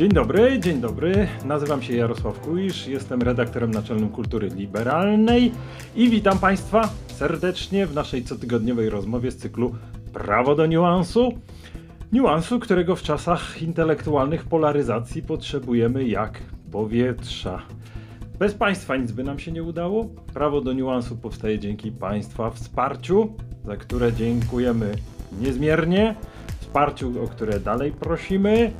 [0.00, 1.28] Dzień dobry, dzień dobry.
[1.44, 5.52] Nazywam się Jarosław Kuisz, jestem redaktorem naczelnym Kultury Liberalnej
[5.96, 9.74] i witam Państwa serdecznie w naszej cotygodniowej rozmowie z cyklu
[10.12, 11.32] Prawo do niuansu.
[12.12, 16.40] Niuansu, którego w czasach intelektualnych polaryzacji potrzebujemy jak
[16.72, 17.62] powietrza.
[18.38, 20.08] Bez Państwa nic by nam się nie udało.
[20.34, 23.32] Prawo do niuansu powstaje dzięki Państwa wsparciu,
[23.64, 24.94] za które dziękujemy
[25.40, 26.14] niezmiernie.
[26.60, 28.72] Wsparciu, o które dalej prosimy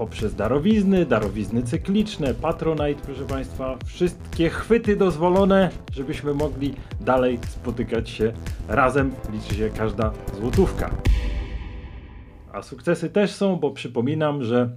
[0.00, 8.32] poprzez darowizny, darowizny cykliczne, Patronite, proszę Państwa, wszystkie chwyty dozwolone, żebyśmy mogli dalej spotykać się
[8.68, 9.12] razem.
[9.32, 10.90] Liczy się każda złotówka.
[12.52, 14.70] A sukcesy też są, bo przypominam, że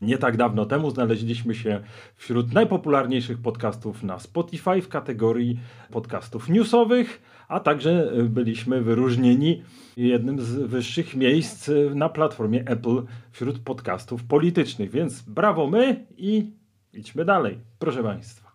[0.00, 1.80] nie tak dawno temu znaleźliśmy się
[2.16, 9.62] wśród najpopularniejszych podcastów na Spotify w kategorii podcastów newsowych, a także byliśmy wyróżnieni
[9.96, 14.90] jednym z wyższych miejsc na platformie Apple wśród podcastów politycznych.
[14.90, 16.50] Więc brawo my i
[16.92, 17.58] idźmy dalej.
[17.78, 18.52] Proszę Państwa.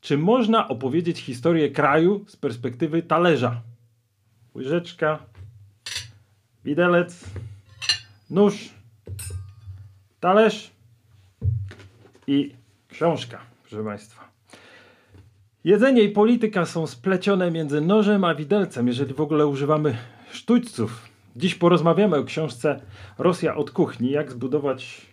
[0.00, 3.62] Czy można opowiedzieć historię kraju z perspektywy talerza?
[4.54, 5.18] Łyżeczka,
[6.64, 7.24] widelec,
[8.30, 8.75] nóż,
[10.20, 10.70] talerz
[12.26, 12.54] i
[12.88, 14.28] książka, proszę Państwa.
[15.64, 19.96] Jedzenie i polityka są splecione między nożem a widelcem, jeżeli w ogóle używamy
[20.30, 21.08] sztućców.
[21.36, 22.80] Dziś porozmawiamy o książce
[23.18, 25.06] Rosja od kuchni, jak zbudować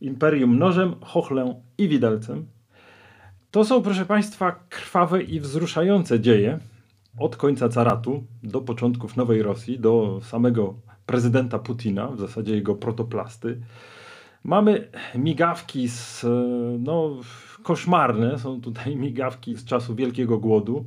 [0.00, 2.46] imperium nożem, chochlem i widelcem.
[3.50, 6.58] To są, proszę Państwa, krwawe i wzruszające dzieje
[7.18, 10.74] od końca caratu do początków nowej Rosji, do samego
[11.06, 13.60] prezydenta Putina, w zasadzie jego protoplasty.
[14.44, 16.26] Mamy migawki z,
[16.78, 17.16] no,
[17.62, 20.84] koszmarne, są tutaj migawki z czasu Wielkiego Głodu.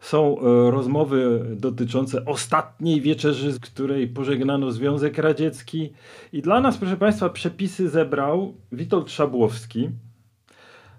[0.00, 5.92] Są e, rozmowy dotyczące ostatniej wieczerzy, z której pożegnano Związek Radziecki.
[6.32, 9.90] I dla nas, proszę Państwa, przepisy zebrał Witold Szabłowski.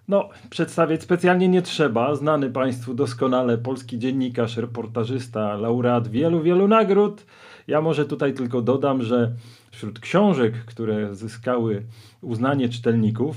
[0.08, 2.16] No, przedstawiać specjalnie nie trzeba.
[2.16, 7.26] Znany Państwu doskonale polski dziennikarz, reportażysta, laureat wielu, wielu nagród.
[7.68, 9.32] Ja może tutaj tylko dodam, że
[9.72, 11.84] wśród książek, które zyskały
[12.22, 13.36] uznanie czytelników,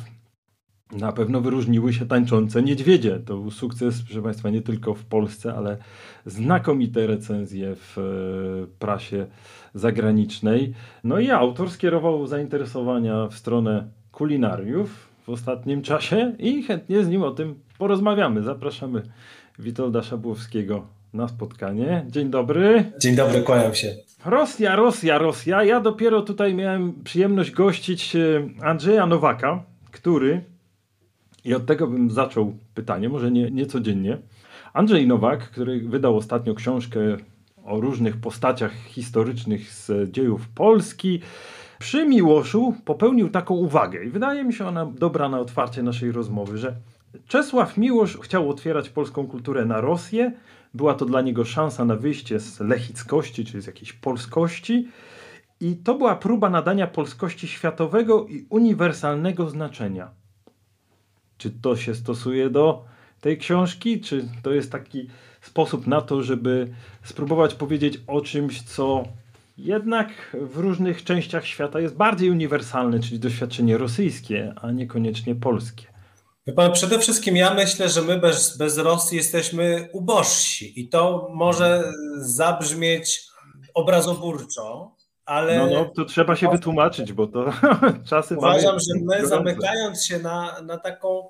[0.93, 3.21] na pewno wyróżniły się tańczące niedźwiedzie.
[3.27, 5.77] To był sukces, proszę Państwa, nie tylko w Polsce, ale
[6.27, 8.03] znakomite recenzje w e,
[8.79, 9.27] prasie
[9.75, 10.75] zagranicznej.
[11.05, 17.23] No i autor skierował zainteresowania w stronę kulinariów w ostatnim czasie i chętnie z nim
[17.23, 18.43] o tym porozmawiamy.
[18.43, 19.03] Zapraszamy
[19.59, 22.07] Witolda Szabłowskiego na spotkanie.
[22.09, 22.93] Dzień dobry.
[23.01, 23.95] Dzień dobry, kłaniam się.
[24.25, 25.65] Rosja, Rosja, Rosja.
[25.65, 28.21] Ja dopiero tutaj miałem przyjemność gościć e,
[28.63, 30.45] Andrzeja Nowaka, który
[31.45, 34.19] i od tego bym zaczął pytanie, może nie, nie codziennie.
[34.73, 37.01] Andrzej Nowak, który wydał ostatnio książkę
[37.65, 41.21] o różnych postaciach historycznych z dziejów Polski,
[41.79, 46.59] przy Miłoszu popełnił taką uwagę i wydaje mi się ona dobra na otwarcie naszej rozmowy,
[46.59, 46.77] że
[47.27, 50.33] Czesław Miłosz chciał otwierać polską kulturę na Rosję.
[50.75, 54.89] Była to dla niego szansa na wyjście z lechickości, czyli z jakiejś polskości.
[55.61, 60.11] I to była próba nadania polskości światowego i uniwersalnego znaczenia.
[61.39, 62.85] Czy to się stosuje do
[63.21, 64.01] tej książki?
[64.01, 65.09] Czy to jest taki
[65.41, 69.05] sposób na to, żeby spróbować powiedzieć o czymś, co
[69.59, 75.87] jednak w różnych częściach świata jest bardziej uniwersalne, czyli doświadczenie rosyjskie, a niekoniecznie polskie?
[76.57, 81.93] Pan, przede wszystkim ja myślę, że my bez, bez Rosji jesteśmy ubożsi i to może
[82.19, 83.27] zabrzmieć
[83.75, 84.95] obrazoburczo,
[85.25, 85.59] ale...
[85.59, 87.45] No, no to trzeba się wytłumaczyć, bo to
[88.11, 88.37] czasy...
[88.37, 91.29] Uważam, że my zamykając się na, na taką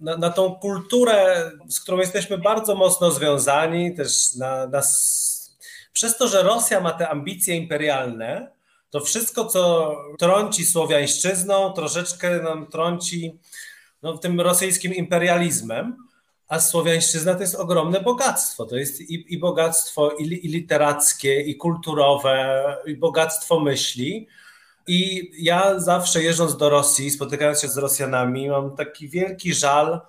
[0.00, 4.82] na, na tą kulturę, z którą jesteśmy bardzo mocno związani, też na, na,
[5.98, 8.50] przez to, że Rosja ma te ambicje imperialne,
[8.90, 13.38] to wszystko, co trąci słowiańszczyzną, troszeczkę nam trąci
[14.02, 15.96] no, tym rosyjskim imperializmem,
[16.48, 18.66] a słowiańszczyzna to jest ogromne bogactwo.
[18.66, 24.28] To jest i, i bogactwo i, i literackie, i kulturowe, i bogactwo myśli.
[24.86, 30.00] I ja zawsze jeżdżąc do Rosji, spotykając się z Rosjanami, mam taki wielki żal,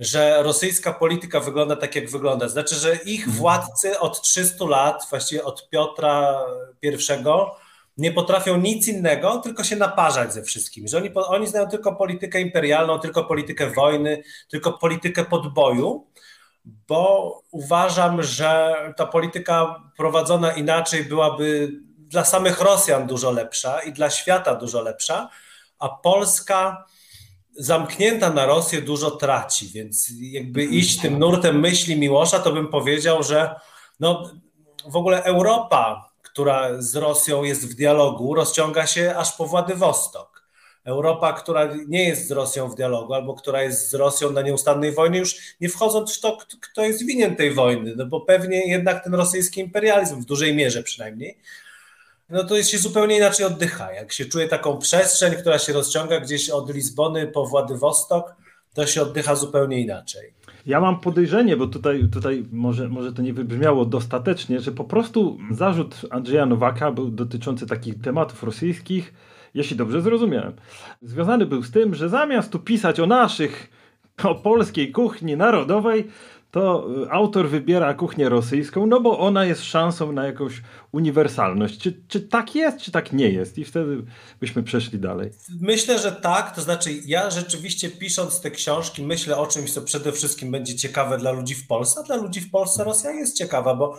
[0.00, 2.48] że rosyjska polityka wygląda tak, jak wygląda.
[2.48, 3.38] Znaczy, że ich mhm.
[3.38, 6.44] władcy od 300 lat, właściwie od Piotra
[6.82, 6.90] I,
[7.96, 10.88] nie potrafią nic innego, tylko się naparzać ze wszystkim.
[10.88, 16.06] Że oni, oni znają tylko politykę imperialną, tylko politykę wojny, tylko politykę podboju,
[16.64, 24.10] bo uważam, że ta polityka prowadzona inaczej byłaby dla samych Rosjan dużo lepsza i dla
[24.10, 25.28] świata dużo lepsza,
[25.78, 26.84] a Polska
[27.56, 33.22] zamknięta na Rosję dużo traci, więc jakby iść tym nurtem myśli Miłosza, to bym powiedział,
[33.22, 33.54] że
[34.00, 34.30] no,
[34.86, 40.30] w ogóle Europa, która z Rosją jest w dialogu, rozciąga się aż po Władywostok.
[40.84, 44.92] Europa, która nie jest z Rosją w dialogu, albo która jest z Rosją na nieustannej
[44.92, 49.04] wojnie, już nie wchodząc w to, kto jest winien tej wojny, no bo pewnie jednak
[49.04, 51.38] ten rosyjski imperializm, w dużej mierze przynajmniej,
[52.30, 53.92] no to jest się zupełnie inaczej oddycha.
[53.92, 58.34] Jak się czuje taką przestrzeń, która się rozciąga gdzieś od Lizbony po Władywostok,
[58.74, 60.34] to się oddycha zupełnie inaczej.
[60.66, 65.38] Ja mam podejrzenie, bo tutaj, tutaj może, może to nie wybrzmiało dostatecznie, że po prostu
[65.50, 69.14] zarzut Andrzeja Nowaka był dotyczący takich tematów rosyjskich,
[69.54, 70.52] jeśli dobrze zrozumiałem.
[71.02, 73.70] Związany był z tym, że zamiast tu pisać o naszych,
[74.24, 76.06] o polskiej kuchni narodowej,
[76.50, 80.62] to y, autor wybiera kuchnię rosyjską, no bo ona jest szansą na jakąś
[80.92, 81.78] uniwersalność.
[81.78, 83.58] Czy, czy tak jest, czy tak nie jest?
[83.58, 84.02] I wtedy
[84.40, 85.30] byśmy przeszli dalej.
[85.60, 86.54] Myślę, że tak.
[86.54, 91.18] To znaczy, ja rzeczywiście pisząc te książki, myślę o czymś, co przede wszystkim będzie ciekawe
[91.18, 92.00] dla ludzi w Polsce.
[92.00, 93.98] A dla ludzi w Polsce Rosja jest ciekawa, bo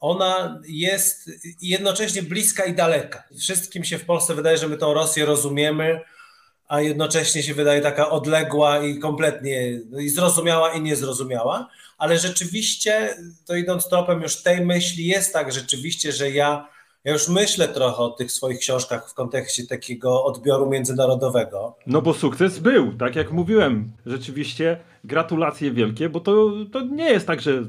[0.00, 1.30] ona jest
[1.62, 3.24] jednocześnie bliska i daleka.
[3.38, 6.00] Wszystkim się w Polsce wydaje, że my tą Rosję rozumiemy
[6.68, 11.68] a jednocześnie się wydaje taka odległa i kompletnie i zrozumiała i niezrozumiała,
[11.98, 13.16] ale rzeczywiście,
[13.46, 16.68] to idąc tropem już tej myśli, jest tak rzeczywiście, że ja,
[17.04, 21.76] ja już myślę trochę o tych swoich książkach w kontekście takiego odbioru międzynarodowego.
[21.86, 23.92] No bo sukces był, tak jak mówiłem.
[24.06, 27.62] Rzeczywiście gratulacje wielkie, bo to, to nie jest tak, że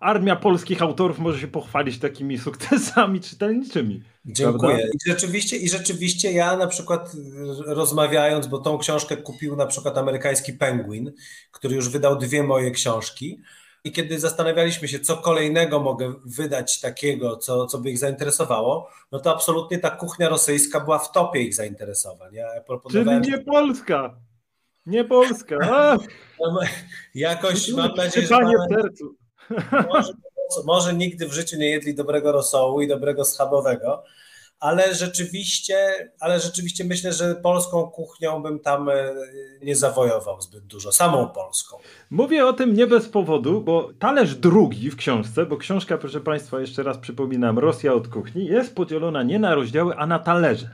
[0.00, 4.02] armia polskich autorów może się pochwalić takimi sukcesami czytelniczymi.
[4.24, 4.88] Dziękuję.
[4.94, 7.12] I rzeczywiście, I rzeczywiście ja na przykład
[7.66, 11.12] rozmawiając, bo tą książkę kupił na przykład amerykański Penguin,
[11.52, 13.42] który już wydał dwie moje książki.
[13.84, 19.18] I kiedy zastanawialiśmy się, co kolejnego mogę wydać takiego, co, co by ich zainteresowało, no
[19.18, 22.34] to absolutnie ta kuchnia rosyjska była w topie ich zainteresowań.
[22.34, 23.22] Ja proponowałem...
[23.22, 24.16] Czyli nie Polska!
[24.86, 25.56] Nie Polska!
[27.14, 28.40] Jakoś mam nadzieję, że...
[28.40, 28.52] Mamy...
[28.68, 29.19] w sercu.
[29.88, 30.12] Może,
[30.64, 34.04] może nigdy w życiu nie jedli dobrego rosołu i dobrego schabowego,
[34.60, 35.76] ale rzeczywiście,
[36.20, 39.14] ale rzeczywiście myślę, że polską kuchnią bym tam e,
[39.62, 41.76] nie zawojował zbyt dużo, samą polską.
[42.10, 46.60] Mówię o tym nie bez powodu, bo talerz drugi w książce, bo książka, proszę Państwa,
[46.60, 50.70] jeszcze raz przypominam, Rosja od kuchni, jest podzielona nie na rozdziały, a na talerze.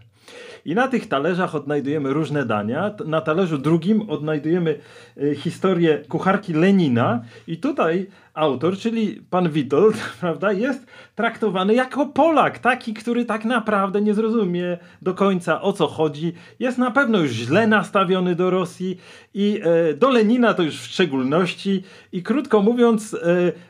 [0.66, 2.94] I na tych talerzach odnajdujemy różne dania.
[3.04, 4.78] Na talerzu drugim odnajdujemy
[5.16, 7.22] e, historię kucharki Lenina.
[7.46, 14.00] I tutaj autor, czyli pan Witold, prawda, jest traktowany jako Polak, taki, który tak naprawdę
[14.00, 16.32] nie zrozumie do końca o co chodzi.
[16.58, 18.98] Jest na pewno już źle nastawiony do Rosji
[19.34, 21.82] i e, do Lenina to już w szczególności.
[22.12, 23.18] I krótko mówiąc, e,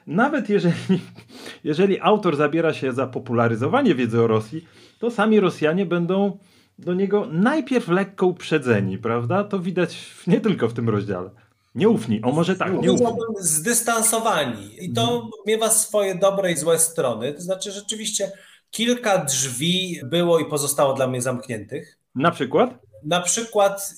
[0.07, 1.01] nawet jeżeli,
[1.65, 4.65] jeżeli autor zabiera się za popularyzowanie wiedzy o Rosji,
[4.99, 6.39] to sami Rosjanie będą
[6.79, 9.45] do niego najpierw lekko uprzedzeni, prawda?
[9.45, 11.31] To widać nie tylko w tym rozdziale.
[11.75, 13.07] Nieufni, o może tak, nieufni.
[13.39, 14.85] Zdystansowani.
[14.85, 15.31] I to mhm.
[15.47, 17.33] miewa swoje dobre i złe strony.
[17.33, 18.33] To znaczy rzeczywiście
[18.71, 21.99] kilka drzwi było i pozostało dla mnie zamkniętych.
[22.15, 22.71] Na przykład?
[23.05, 23.95] Na przykład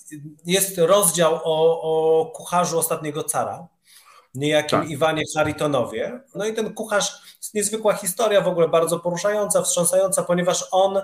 [0.46, 3.68] jest rozdział o, o kucharzu ostatniego cara,
[4.34, 4.90] niejakim tak.
[4.90, 6.20] Iwanie Haritonowie.
[6.34, 11.00] No i ten kucharz, niezwykła historia, w ogóle bardzo poruszająca, wstrząsająca, ponieważ on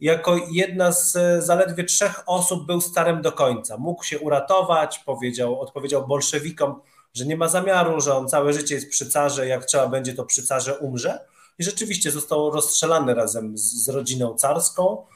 [0.00, 3.76] jako jedna z e, zaledwie trzech osób był starym do końca.
[3.76, 6.80] Mógł się uratować, powiedział, odpowiedział bolszewikom,
[7.14, 10.24] że nie ma zamiaru, że on całe życie jest przy carze, jak trzeba będzie, to
[10.24, 11.20] przy carze umrze.
[11.58, 15.06] I rzeczywiście został rozstrzelany razem z, z rodziną carską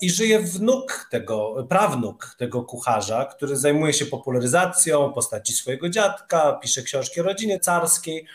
[0.00, 6.82] i żyje wnuk tego, prawnuk tego kucharza, który zajmuje się popularyzacją postaci swojego dziadka, pisze
[6.82, 8.26] książki o rodzinie carskiej.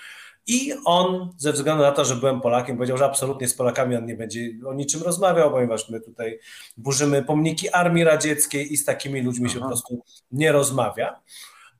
[0.47, 4.05] I on, ze względu na to, że byłem Polakiem, powiedział, że absolutnie z Polakami on
[4.05, 6.39] nie będzie o niczym rozmawiał, ponieważ my tutaj
[6.77, 9.53] burzymy pomniki Armii Radzieckiej i z takimi ludźmi Aha.
[9.53, 11.21] się po prostu nie rozmawia.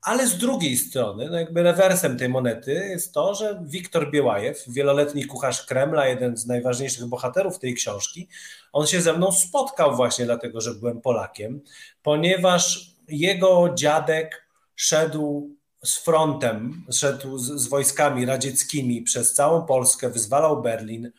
[0.02, 5.24] Ale z drugiej strony, no jakby rewersem tej monety jest to, że Wiktor Biełajew, wieloletni
[5.24, 8.28] kucharz Kremla, jeden z najważniejszych bohaterów tej książki,
[8.72, 11.60] on się ze mną spotkał właśnie dlatego, że byłem Polakiem,
[12.02, 15.53] ponieważ jego dziadek szedł
[15.84, 21.12] z frontem, szedł z, z, wojskami radzieckimi przez całą Polskę, wyzwalał Berlin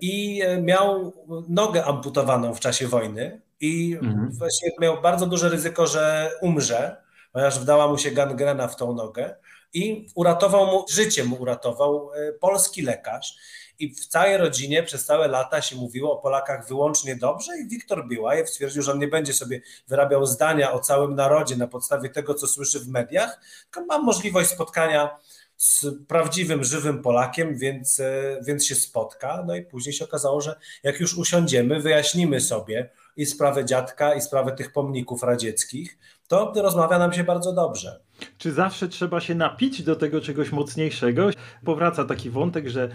[0.00, 1.12] i e, miał
[1.48, 4.30] nogę amputowaną w czasie wojny i mhm.
[4.32, 6.96] właśnie miał bardzo duże ryzyko, że umrze,
[7.32, 9.34] ponieważ wdała mu się gangrena w tą nogę
[9.74, 13.34] i uratował mu, życie mu uratował e, polski lekarz.
[13.82, 18.08] I w całej rodzinie przez całe lata się mówiło o Polakach wyłącznie dobrze i Wiktor
[18.08, 22.34] Biłajew stwierdził, że on nie będzie sobie wyrabiał zdania o całym narodzie na podstawie tego,
[22.34, 25.18] co słyszy w mediach, tylko ma możliwość spotkania
[25.56, 29.44] z prawdziwym, żywym Polakiem, więc, e, więc się spotka.
[29.46, 34.20] No i później się okazało, że jak już usiądziemy, wyjaśnimy sobie i sprawę dziadka, i
[34.20, 35.98] sprawę tych pomników radzieckich,
[36.28, 38.00] to rozmawia nam się bardzo dobrze.
[38.38, 41.30] Czy zawsze trzeba się napić do tego czegoś mocniejszego?
[41.64, 42.88] Powraca taki wątek, że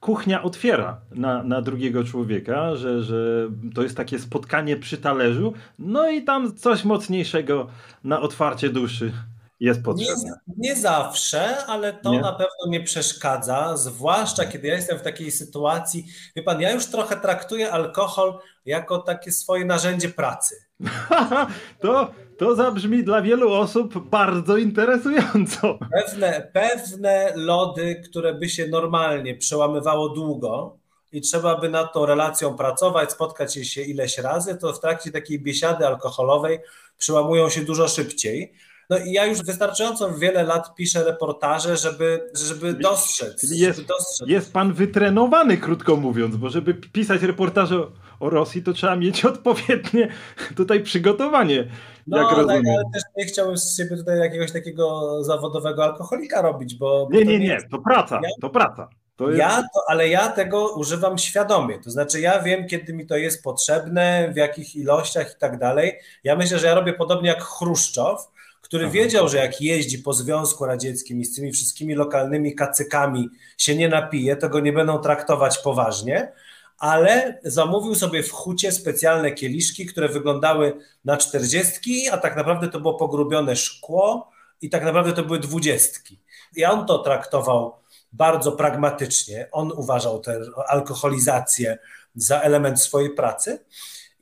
[0.00, 6.10] kuchnia otwiera na, na drugiego człowieka, że, że to jest takie spotkanie przy talerzu, no
[6.10, 7.66] i tam coś mocniejszego
[8.04, 9.12] na otwarcie duszy
[9.60, 10.30] jest potrzebne.
[10.46, 12.20] Nie, nie zawsze, ale to nie?
[12.20, 16.06] na pewno nie przeszkadza, zwłaszcza kiedy ja jestem w takiej sytuacji.
[16.36, 20.54] Wie pan, ja już trochę traktuję alkohol jako takie swoje narzędzie pracy.
[21.82, 25.78] to, to zabrzmi dla wielu osób bardzo interesująco.
[25.92, 30.78] Pewne, pewne lody, które by się normalnie przełamywało długo
[31.12, 35.40] i trzeba by nad tą relacją pracować, spotkać się ileś razy, to w trakcie takiej
[35.40, 36.58] biesiady alkoholowej
[36.98, 38.52] przełamują się dużo szybciej.
[38.90, 43.42] No i ja już wystarczająco wiele lat piszę reportaże, żeby, żeby dostrzec.
[43.42, 44.28] Jest, żeby dostrzec.
[44.28, 47.86] jest pan wytrenowany, krótko mówiąc, bo żeby pisać reportaże
[48.20, 50.08] o Rosji, to trzeba mieć odpowiednie
[50.56, 51.68] tutaj przygotowanie.
[52.10, 52.62] No, jak tak, ale
[52.92, 57.08] też nie chciałbym z siebie tutaj jakiegoś takiego zawodowego alkoholika robić, bo.
[57.12, 58.88] Nie, nie, nie, to praca, to praca.
[59.16, 59.38] To jest...
[59.38, 61.78] Ja to, ale ja tego używam świadomie.
[61.78, 65.98] To znaczy, ja wiem, kiedy mi to jest potrzebne, w jakich ilościach i tak dalej.
[66.24, 68.30] Ja myślę, że ja robię podobnie jak Chruszczow,
[68.62, 68.92] który Aha.
[68.92, 73.88] wiedział, że jak jeździ po Związku Radzieckim i z tymi wszystkimi lokalnymi kacykami się nie
[73.88, 76.32] napije, to go nie będą traktować poważnie,
[76.80, 82.80] ale zamówił sobie w hucie specjalne kieliszki, które wyglądały na czterdziestki, a tak naprawdę to
[82.80, 84.30] było pogrubione szkło
[84.62, 86.20] i tak naprawdę to były dwudziestki.
[86.56, 87.76] I on to traktował
[88.12, 89.48] bardzo pragmatycznie.
[89.52, 91.78] On uważał tę alkoholizację
[92.14, 93.64] za element swojej pracy.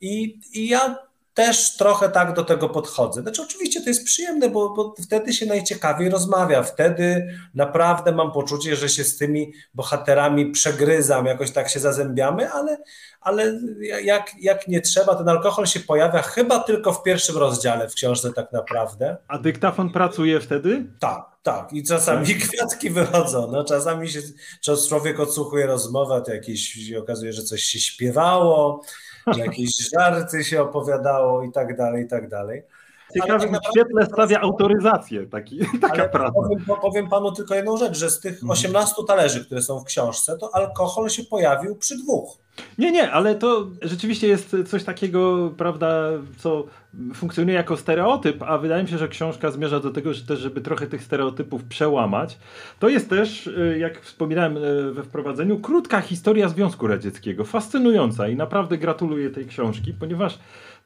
[0.01, 3.21] I, I ja też trochę tak do tego podchodzę.
[3.21, 6.63] Znaczy, oczywiście to jest przyjemne, bo, bo, wtedy się najciekawiej rozmawia.
[6.63, 12.77] Wtedy naprawdę mam poczucie, że się z tymi bohaterami przegryzam, jakoś tak się zazębiamy, ale,
[13.21, 13.59] ale
[14.03, 18.33] jak, jak nie trzeba, ten alkohol się pojawia chyba tylko w pierwszym rozdziale w książce,
[18.33, 19.17] tak naprawdę.
[19.27, 20.85] A dyktafon pracuje wtedy?
[20.99, 21.73] Tak, tak.
[21.73, 22.37] I czasami tak.
[22.37, 23.51] kwiatki wychodzą.
[23.51, 24.19] No, czasami się
[24.87, 28.83] człowiek odsłuchuje rozmowę, to jakieś się okazuje, że coś się śpiewało
[29.27, 32.63] że jakieś żarty się opowiadało i tak dalej, i tak dalej.
[33.13, 36.31] Ciekawe, tak w świetle stawia autoryzację, taki, taka praca.
[36.31, 39.07] Powiem, powiem, panu tylko jedną rzecz, że z tych 18 mhm.
[39.07, 42.37] talerzy, które są w książce, to alkohol się pojawił przy dwóch.
[42.77, 46.65] Nie, nie, ale to rzeczywiście jest coś takiego, prawda, co
[47.13, 50.61] funkcjonuje jako stereotyp, a wydaje mi się, że książka zmierza do tego, że też, żeby
[50.61, 52.37] trochę tych stereotypów przełamać.
[52.79, 58.35] To jest też, y, jak wspominałem y, we wprowadzeniu, krótka historia Związku Radzieckiego, fascynująca i
[58.35, 60.39] naprawdę gratuluję tej książki, ponieważ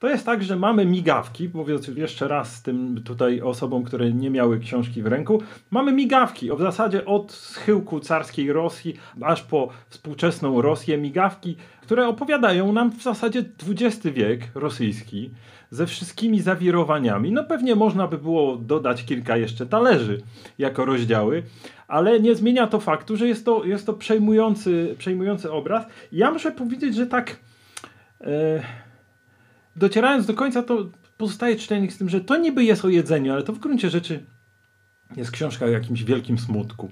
[0.04, 4.60] to jest tak, że mamy migawki, mówiąc jeszcze raz tym tutaj osobom, które nie miały
[4.60, 5.42] książki w ręku,
[5.72, 12.74] mamy migawki, w zasadzie od schyłku carskiej Rosji aż po współczesną Rosję, migawki, które opowiadają
[12.74, 15.30] nam w zasadzie XX wiek rosyjski
[15.72, 17.32] ze wszystkimi zawirowaniami.
[17.32, 20.22] No pewnie można by było dodać kilka jeszcze talerzy
[20.58, 21.44] jako rozdziały,
[21.88, 25.86] ale nie zmienia to faktu, że jest to, jest to przejmujący, przejmujący obraz.
[26.12, 27.38] Ja muszę powiedzieć, że tak...
[28.22, 28.83] E,
[29.76, 33.44] docierając do końca, to pozostaje czytelnik z tym, że to niby jest o jedzeniu, ale
[33.44, 34.26] to w gruncie rzeczy
[35.16, 36.92] jest książka o jakimś wielkim smutku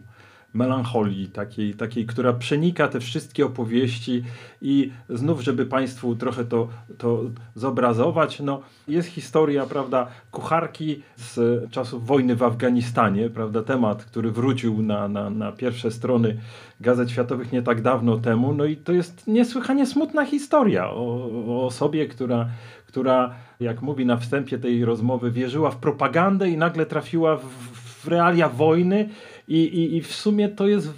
[0.53, 4.23] melancholii, takiej, takiej, która przenika te wszystkie opowieści
[4.61, 6.67] i znów, żeby Państwu trochę to,
[6.97, 7.21] to
[7.55, 11.39] zobrazować, no, jest historia, prawda, kucharki z
[11.71, 16.37] czasów wojny w Afganistanie, prawda, temat, który wrócił na, na, na pierwsze strony
[16.81, 21.65] gazet światowych nie tak dawno temu, no i to jest niesłychanie smutna historia o, o
[21.65, 22.47] osobie, która,
[22.87, 27.45] która, jak mówi na wstępie tej rozmowy, wierzyła w propagandę i nagle trafiła w,
[28.03, 29.09] w realia wojny
[29.51, 30.89] i, i, i w sumie to jest,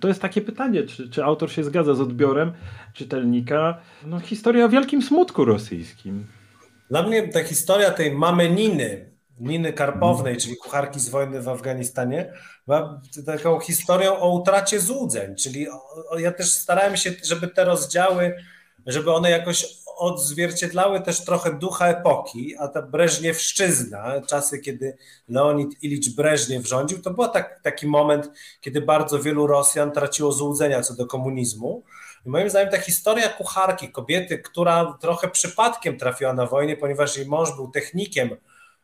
[0.00, 2.52] to jest takie pytanie, czy, czy autor się zgadza z odbiorem
[2.94, 3.80] czytelnika.
[4.06, 6.26] No, historia o wielkim smutku rosyjskim.
[6.90, 12.32] Dla mnie ta historia tej mamy Niny, Niny Karpownej, czyli kucharki z wojny w Afganistanie,
[12.66, 15.36] była taką historią o utracie złudzeń.
[15.36, 15.80] Czyli o,
[16.10, 18.34] o, ja też starałem się, żeby te rozdziały,
[18.86, 24.96] żeby one jakoś odzwierciedlały też trochę ducha epoki, a ta Breżniewszczyzna, czasy, kiedy
[25.28, 30.82] Leonid Ilicz Breżniew rządził, to był tak, taki moment, kiedy bardzo wielu Rosjan traciło złudzenia
[30.82, 31.82] co do komunizmu.
[32.26, 37.26] I moim zdaniem ta historia kucharki, kobiety, która trochę przypadkiem trafiła na wojnę, ponieważ jej
[37.26, 38.36] mąż był technikiem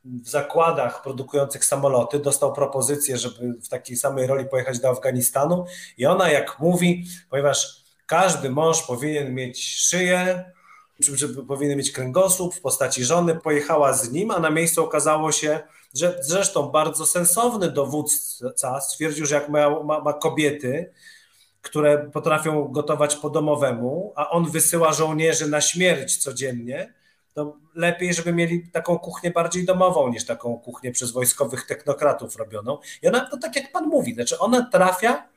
[0.04, 5.64] w zakładach produkujących samoloty, dostał propozycję, żeby w takiej samej roli pojechać do Afganistanu
[5.98, 10.52] i ona jak mówi, ponieważ każdy mąż powinien mieć szyję,
[11.00, 15.60] czy powinien mieć kręgosłup w postaci żony, pojechała z nim, a na miejscu okazało się,
[15.94, 20.92] że zresztą bardzo sensowny dowódca stwierdził, że jak ma, ma, ma kobiety,
[21.62, 26.94] które potrafią gotować po domowemu, a on wysyła żołnierzy na śmierć codziennie,
[27.34, 32.78] to lepiej, żeby mieli taką kuchnię bardziej domową niż taką kuchnię przez wojskowych technokratów robioną.
[33.02, 35.28] I ona, to tak jak pan mówi, znaczy ona trafia,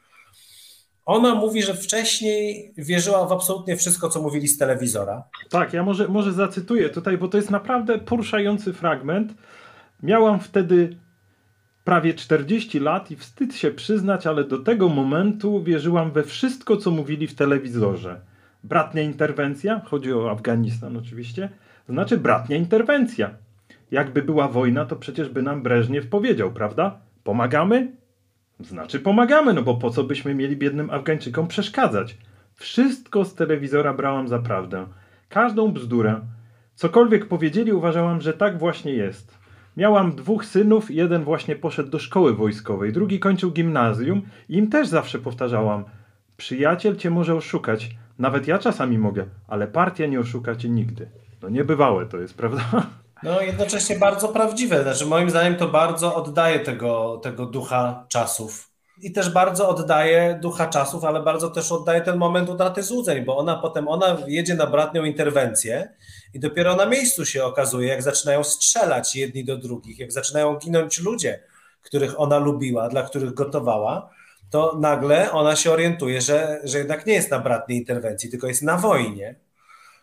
[1.06, 5.24] ona mówi, że wcześniej wierzyła w absolutnie wszystko, co mówili z telewizora.
[5.50, 9.34] Tak, ja może, może zacytuję tutaj, bo to jest naprawdę poruszający fragment.
[10.04, 10.98] Miałam wtedy
[11.84, 16.92] prawie 40 lat i wstyd się przyznać, ale do tego momentu wierzyłam we wszystko, co
[16.92, 18.22] mówili w telewizorze.
[18.64, 21.50] Bratnia interwencja, chodzi o Afganistan oczywiście,
[21.90, 23.30] znaczy bratnia interwencja.
[23.92, 27.00] Jakby była wojna, to przecież by nam Breżniew powiedział, prawda?
[27.24, 28.03] Pomagamy?
[28.60, 32.18] Znaczy pomagamy, no bo po co byśmy mieli biednym Afgańczykom przeszkadzać?
[32.56, 34.88] Wszystko z telewizora brałam za prawdę.
[35.30, 36.20] Każdą bzdurę.
[36.76, 39.38] Cokolwiek powiedzieli, uważałam, że tak właśnie jest.
[39.78, 44.88] Miałam dwóch synów, jeden właśnie poszedł do szkoły wojskowej, drugi kończył gimnazjum i im też
[44.88, 45.86] zawsze powtarzałam:
[46.38, 51.10] Przyjaciel cię może oszukać, nawet ja czasami mogę, ale partia nie oszuka cię nigdy.
[51.42, 52.64] No niebywałe to jest, prawda?
[53.24, 54.84] No jednocześnie bardzo prawdziwe.
[54.84, 58.70] Znaczy moim zdaniem to bardzo oddaje tego, tego ducha czasów.
[59.02, 63.38] I też bardzo oddaje ducha czasów, ale bardzo też oddaje ten moment utraty złudzeń, bo
[63.38, 65.94] ona potem ona jedzie na bratnią interwencję
[66.34, 71.00] i dopiero na miejscu się okazuje, jak zaczynają strzelać jedni do drugich, jak zaczynają ginąć
[71.00, 71.44] ludzie,
[71.82, 74.10] których ona lubiła, dla których gotowała,
[74.50, 78.62] to nagle ona się orientuje, że, że jednak nie jest na bratniej interwencji, tylko jest
[78.62, 79.36] na wojnie.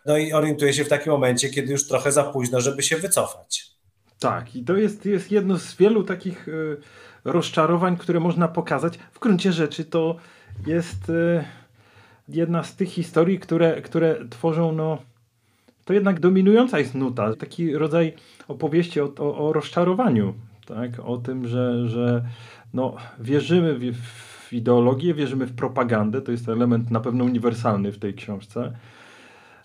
[0.06, 3.70] No i orientuje się w takim momencie, kiedy już trochę za późno, żeby się wycofać.
[4.18, 6.76] Tak, i to jest, jest jedno z wielu takich y,
[7.24, 8.98] rozczarowań, które można pokazać.
[9.12, 10.16] W gruncie rzeczy to
[10.66, 11.44] jest y,
[12.28, 14.98] jedna z tych historii, które, które tworzą no,
[15.84, 18.12] to jednak dominująca jest nuta, taki rodzaj
[18.48, 20.34] opowieści o, o, o rozczarowaniu,
[20.66, 20.90] tak?
[21.04, 22.24] o tym, że, że
[22.74, 23.96] no, wierzymy w,
[24.48, 28.72] w ideologię, wierzymy w propagandę, to jest element na pewno uniwersalny w tej książce.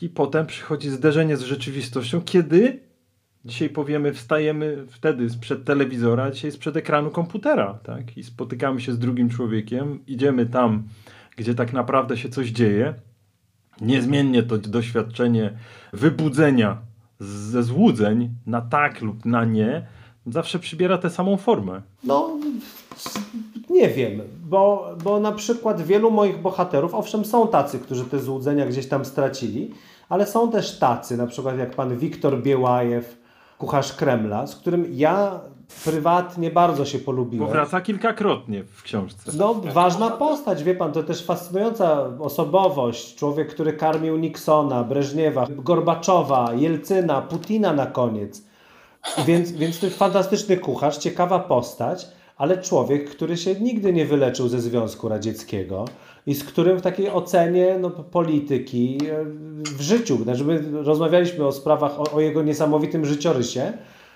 [0.05, 2.79] I potem przychodzi zderzenie z rzeczywistością, kiedy
[3.45, 8.17] dzisiaj powiemy, wstajemy wtedy sprzed telewizora, dzisiaj sprzed ekranu komputera, tak?
[8.17, 10.83] I spotykamy się z drugim człowiekiem, idziemy tam,
[11.37, 12.93] gdzie tak naprawdę się coś dzieje,
[13.81, 15.57] Niezmiennie to doświadczenie
[15.93, 16.77] wybudzenia
[17.19, 19.87] ze złudzeń na tak lub na nie
[20.27, 21.81] zawsze przybiera tę samą formę.
[22.03, 22.37] No,
[23.69, 28.65] nie wiem, bo, bo na przykład wielu moich bohaterów, owszem, są tacy, którzy te złudzenia
[28.65, 29.71] gdzieś tam stracili,
[30.09, 33.17] ale są też tacy, na przykład jak pan Wiktor Biełajew,
[33.57, 35.39] kucharz Kremla, z którym ja
[35.83, 37.47] prywatnie bardzo się polubiłem.
[37.47, 39.31] Powraca kilkakrotnie w książce.
[39.37, 43.15] No, ważna postać, wie pan, to też fascynująca osobowość.
[43.15, 48.43] Człowiek, który karmił Nixona, Breżniewa, Gorbaczowa, Jelcyna, Putina na koniec.
[49.25, 54.47] Więc, więc to jest fantastyczny kucharz, ciekawa postać, ale człowiek, który się nigdy nie wyleczył
[54.47, 55.85] ze Związku Radzieckiego
[56.27, 59.25] i z którym w takiej ocenie no, polityki e,
[59.77, 63.73] w życiu, znaczy my rozmawialiśmy o sprawach, o, o jego niesamowitym życiorysie,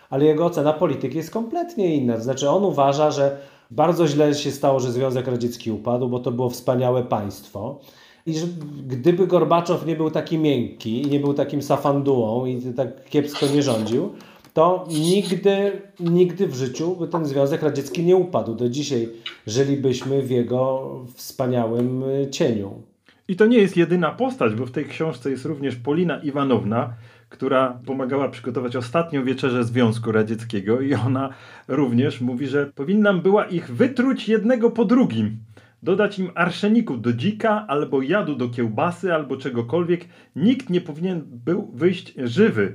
[0.09, 2.17] ale jego ocena polityki jest kompletnie inna.
[2.17, 3.37] Znaczy on uważa, że
[3.71, 7.79] bardzo źle się stało, że Związek Radziecki upadł, bo to było wspaniałe państwo.
[8.25, 8.45] I że
[8.87, 14.09] gdyby Gorbaczow nie był taki miękki, nie był takim safandułą i tak kiepsko nie rządził,
[14.53, 18.55] to nigdy, nigdy w życiu by ten Związek Radziecki nie upadł.
[18.55, 19.09] Do dzisiaj
[19.47, 22.81] żylibyśmy w jego wspaniałym cieniu.
[23.27, 26.93] I to nie jest jedyna postać, bo w tej książce jest również Polina Iwanowna,
[27.29, 31.29] która pomagała przygotować ostatnią wieczerzę Związku Radzieckiego i ona
[31.67, 35.37] również mówi, że powinnam była ich wytruć jednego po drugim.
[35.83, 40.05] Dodać im arszeniku do dzika, albo jadu do kiełbasy, albo czegokolwiek.
[40.35, 42.73] Nikt nie powinien był wyjść żywy.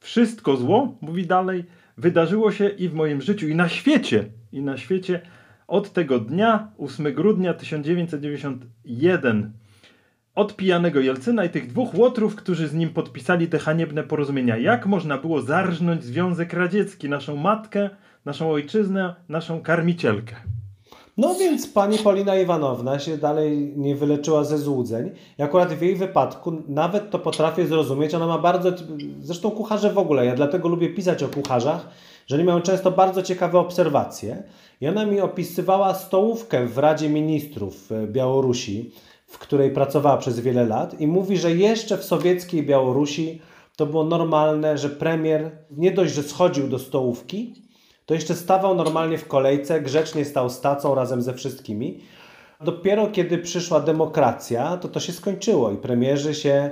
[0.00, 1.64] Wszystko zło, mówi dalej,
[1.96, 4.24] wydarzyło się i w moim życiu, i na świecie.
[4.52, 5.20] I na świecie
[5.66, 9.52] od tego dnia, 8 grudnia 1991
[10.38, 14.56] od pijanego Jelcyna i tych dwóch łotrów, którzy z nim podpisali te haniebne porozumienia.
[14.56, 17.90] Jak można było zarżnąć Związek Radziecki, naszą matkę,
[18.24, 20.36] naszą ojczyznę, naszą karmicielkę?
[21.18, 25.10] No więc pani Polina Iwanowna się dalej nie wyleczyła ze złudzeń.
[25.38, 28.14] I akurat w jej wypadku nawet to potrafię zrozumieć.
[28.14, 28.72] Ona ma bardzo,
[29.22, 31.88] zresztą kucharze w ogóle, ja dlatego lubię pisać o kucharzach,
[32.26, 34.42] że oni mają często bardzo ciekawe obserwacje.
[34.80, 38.92] I ona mi opisywała stołówkę w Radzie Ministrów Białorusi
[39.28, 43.40] w której pracowała przez wiele lat i mówi, że jeszcze w sowieckiej Białorusi
[43.76, 47.54] to było normalne, że premier nie dość, że schodził do stołówki,
[48.08, 52.00] to jeszcze stawał normalnie w kolejce, grzecznie stał z tacą razem ze wszystkimi.
[52.60, 56.70] Dopiero kiedy przyszła demokracja, to to się skończyło i premierzy się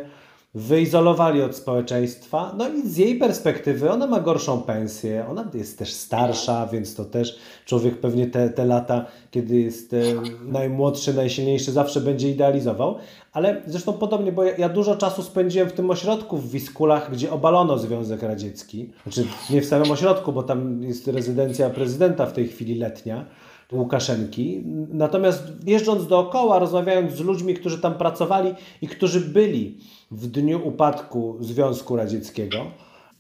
[0.57, 2.55] wyizolowali od społeczeństwa.
[2.59, 7.05] No i z jej perspektywy ona ma gorszą pensję, ona jest też starsza, więc to
[7.05, 9.97] też człowiek pewnie te, te lata, kiedy jest e,
[10.45, 12.97] najmłodszy, najsilniejszy, zawsze będzie idealizował.
[13.33, 17.33] Ale zresztą podobnie, bo ja, ja dużo czasu spędziłem w tym ośrodku w Wiskulach, gdzie
[17.33, 18.91] obalono Związek Radziecki.
[19.03, 23.25] Znaczy nie w samym ośrodku, bo tam jest rezydencja prezydenta w tej chwili letnia.
[23.73, 24.63] Łukaszenki.
[24.93, 29.79] Natomiast jeżdżąc dookoła, rozmawiając z ludźmi, którzy tam pracowali i którzy byli
[30.11, 32.59] w dniu upadku Związku Radzieckiego,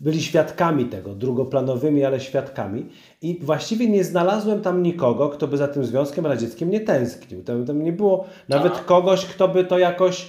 [0.00, 2.86] byli świadkami tego, drugoplanowymi, ale świadkami.
[3.22, 7.42] I właściwie nie znalazłem tam nikogo, kto by za tym Związkiem Radzieckim nie tęsknił.
[7.42, 8.84] Tam, tam nie było nawet tak.
[8.84, 10.26] kogoś, kto by to jakoś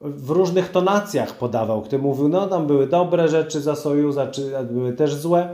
[0.00, 4.92] w różnych tonacjach podawał, kto mówił, no tam były dobre rzeczy za Sojuza, czy były
[4.92, 5.48] też złe.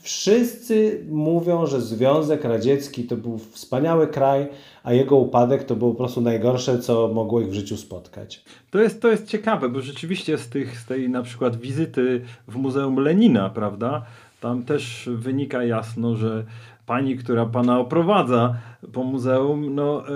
[0.00, 4.48] Wszyscy mówią, że Związek Radziecki to był wspaniały kraj,
[4.82, 8.44] a jego upadek to było po prostu najgorsze, co mogło ich w życiu spotkać.
[8.70, 12.56] To jest, to jest ciekawe, bo rzeczywiście z, tych, z tej na przykład wizyty w
[12.56, 14.06] Muzeum Lenina, prawda,
[14.40, 16.44] tam też wynika jasno, że
[16.86, 18.56] pani, która pana oprowadza
[18.92, 20.12] po muzeum, no e,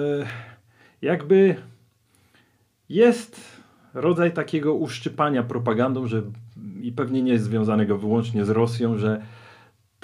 [1.03, 1.57] jakby
[2.89, 3.41] jest
[3.95, 6.23] rodzaj takiego uszczypania propagandą, że
[6.83, 9.23] i pewnie nie jest związanego wyłącznie z Rosją, że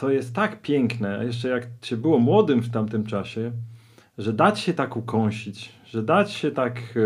[0.00, 3.52] to jest tak piękne, jeszcze jak się było młodym w tamtym czasie,
[4.18, 7.00] że dać się tak ukąsić, że dać się tak e,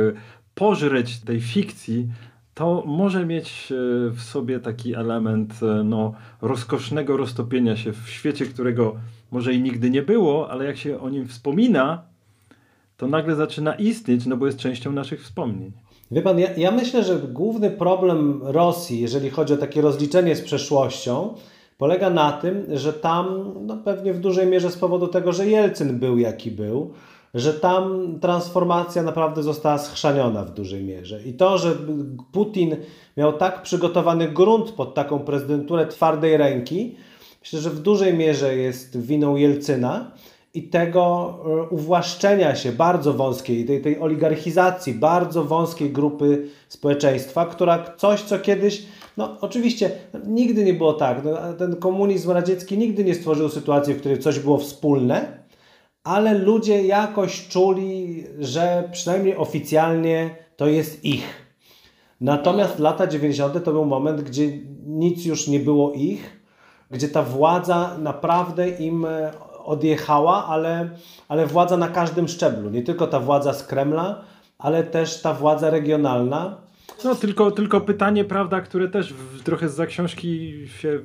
[0.55, 2.09] pożreć tej fikcji,
[2.55, 3.75] to może mieć e,
[4.11, 8.97] w sobie taki element e, no, rozkosznego roztopienia się w świecie, którego
[9.31, 12.03] może i nigdy nie było, ale jak się o nim wspomina,
[12.97, 15.73] to nagle zaczyna istnieć, no bo jest częścią naszych wspomnień.
[16.11, 20.41] Wie pan, ja, ja myślę, że główny problem Rosji, jeżeli chodzi o takie rozliczenie z
[20.41, 21.35] przeszłością,
[21.79, 25.99] polega na tym, że tam, no pewnie w dużej mierze z powodu tego, że Jelcyn
[25.99, 26.91] był jaki był,
[27.35, 31.23] że tam transformacja naprawdę została schrzaniona w dużej mierze.
[31.23, 31.77] I to, że
[32.33, 32.77] Putin
[33.17, 36.97] miał tak przygotowany grunt pod taką prezydenturę twardej ręki,
[37.41, 40.11] myślę, że w dużej mierze jest winą Jelcyna
[40.55, 47.95] i tego e, uwłaszczenia się bardzo wąskiej, tej, tej oligarchizacji bardzo wąskiej grupy społeczeństwa, która
[47.97, 49.91] coś, co kiedyś no oczywiście
[50.27, 51.25] nigdy nie było tak.
[51.25, 55.45] No, ten komunizm radziecki nigdy nie stworzył sytuacji, w której coś było wspólne,
[56.05, 61.45] ale ludzie jakoś czuli, że przynajmniej oficjalnie to jest ich.
[62.21, 63.65] Natomiast lata 90.
[63.65, 66.41] to był moment, gdzie nic już nie było ich,
[66.91, 69.33] gdzie ta władza naprawdę im e,
[69.65, 70.91] odjechała, ale,
[71.29, 72.71] ale władza na każdym szczeblu.
[72.71, 74.21] Nie tylko ta władza z Kremla,
[74.59, 76.64] ale też ta władza regionalna,
[77.05, 81.01] no tylko, tylko pytanie, prawda, które też w, trochę za książki się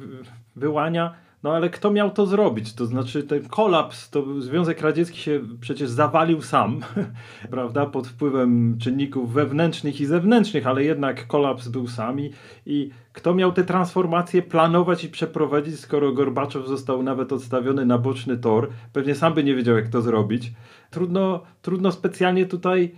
[0.56, 2.74] wyłania, no ale kto miał to zrobić?
[2.74, 6.80] To znaczy ten kolaps, to Związek Radziecki się przecież zawalił sam,
[7.52, 12.32] prawda, pod wpływem czynników wewnętrznych i zewnętrznych, ale jednak kolaps był sam i,
[12.66, 18.38] i kto miał te transformacje planować i przeprowadzić, skoro Gorbaczow został nawet odstawiony na boczny
[18.38, 20.52] tor, pewnie sam by nie wiedział jak to zrobić.
[20.90, 22.92] Trudno, trudno specjalnie tutaj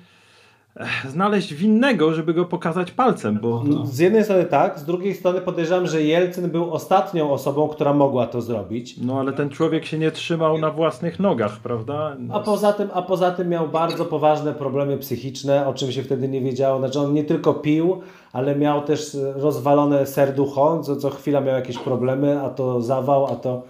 [1.09, 3.39] znaleźć winnego, żeby go pokazać palcem.
[3.41, 3.63] Bo...
[3.65, 3.85] No.
[3.85, 8.27] Z jednej strony tak, z drugiej strony podejrzewam, że Jelcyn był ostatnią osobą, która mogła
[8.27, 8.95] to zrobić.
[8.97, 12.15] No ale ten człowiek się nie trzymał na własnych nogach, prawda?
[12.19, 12.35] No.
[12.35, 16.27] A, poza tym, a poza tym miał bardzo poważne problemy psychiczne, o czym się wtedy
[16.27, 16.79] nie wiedziało.
[16.79, 18.01] Znaczy on nie tylko pił,
[18.33, 23.35] ale miał też rozwalone serducho, co, co chwila miał jakieś problemy, a to zawał, a
[23.35, 23.61] to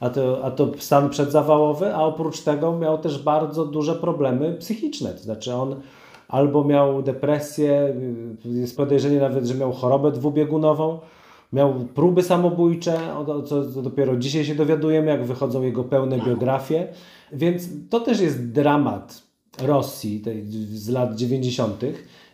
[0.00, 5.10] a to, a to stan przedzawałowy, a oprócz tego miał też bardzo duże problemy psychiczne.
[5.10, 5.76] To znaczy on
[6.30, 7.94] albo miał depresję,
[8.44, 10.98] jest podejrzenie nawet, że miał chorobę dwubiegunową,
[11.52, 12.98] miał próby samobójcze,
[13.46, 16.88] co dopiero dzisiaj się dowiadujemy, jak wychodzą jego pełne biografie.
[17.32, 19.22] Więc to też jest dramat
[19.62, 20.22] Rosji
[20.72, 21.84] z lat 90.,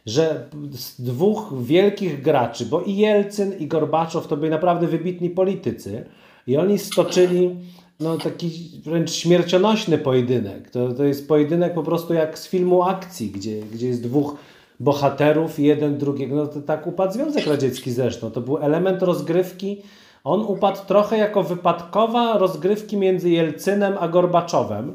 [0.06, 6.06] że z dwóch wielkich graczy, bo i Jelcyn, i Gorbaczow to byli naprawdę wybitni politycy,
[6.46, 7.56] i oni stoczyli
[8.00, 10.70] no, taki wręcz śmiercionośny pojedynek.
[10.70, 14.36] To, to jest pojedynek po prostu jak z filmu akcji, gdzie, gdzie jest dwóch
[14.80, 16.36] bohaterów, jeden drugiego.
[16.36, 18.30] No, to tak upadł Związek Radziecki zresztą.
[18.30, 19.82] To był element rozgrywki.
[20.24, 24.94] On upadł trochę jako wypadkowa rozgrywki między Jelcynem a Gorbaczowem,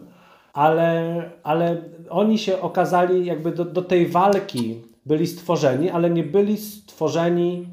[0.54, 6.58] ale, ale oni się okazali jakby do, do tej walki byli stworzeni, ale nie byli
[6.58, 7.68] stworzeni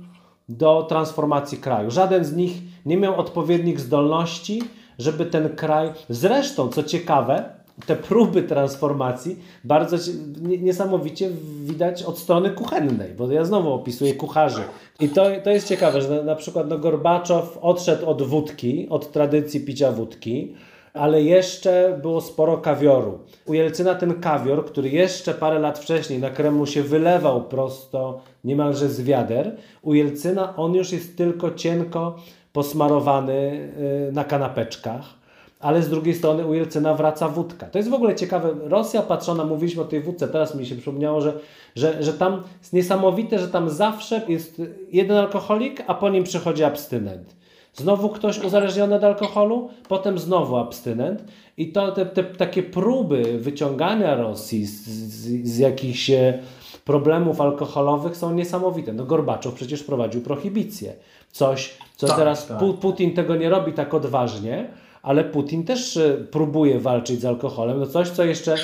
[0.49, 1.91] do transformacji kraju.
[1.91, 2.53] Żaden z nich
[2.87, 4.63] nie miał odpowiednich zdolności,
[4.99, 5.93] żeby ten kraj.
[6.09, 9.97] Zresztą, co ciekawe, te próby transformacji bardzo
[10.41, 11.31] niesamowicie
[11.63, 14.63] widać od strony kuchennej, bo ja znowu opisuję kucharzy.
[15.01, 19.13] I to, to jest ciekawe, że na, na przykład no, Gorbaczow odszedł od wódki, od
[19.13, 20.55] tradycji picia wódki,
[20.95, 23.19] ale jeszcze było sporo kawioru.
[23.47, 28.89] U Jelcyna ten kawior, który jeszcze parę lat wcześniej na Kremlu się wylewał prosto niemalże
[28.89, 32.17] z wiader, u Jelcyna on już jest tylko cienko
[32.59, 33.71] posmarowany
[34.09, 35.19] y, na kanapeczkach
[35.61, 37.67] ale z drugiej strony u Jelcyna wraca wódka.
[37.67, 38.55] To jest w ogóle ciekawe.
[38.63, 41.33] Rosja patrzona, mówiliśmy o tej wódce, teraz mi się przypomniało, że,
[41.77, 46.65] że, że tam jest niesamowite, że tam zawsze jest jeden alkoholik, a po nim przychodzi
[46.65, 47.37] abstynent.
[47.75, 51.25] Znowu ktoś uzależniony od alkoholu, potem znowu abstynent.
[51.57, 56.39] I to te, te takie próby wyciągania Rosji z, z, z jakichś e,
[56.85, 58.93] problemów alkoholowych są niesamowite.
[58.93, 60.93] No Gorbaczow przecież prowadził prohibicję.
[61.39, 62.59] Coś, co tak, teraz tak.
[62.81, 64.69] Putin tego nie robi tak odważnie,
[65.03, 67.81] ale Putin też e, próbuje walczyć z alkoholem.
[67.81, 68.57] No coś, co jeszcze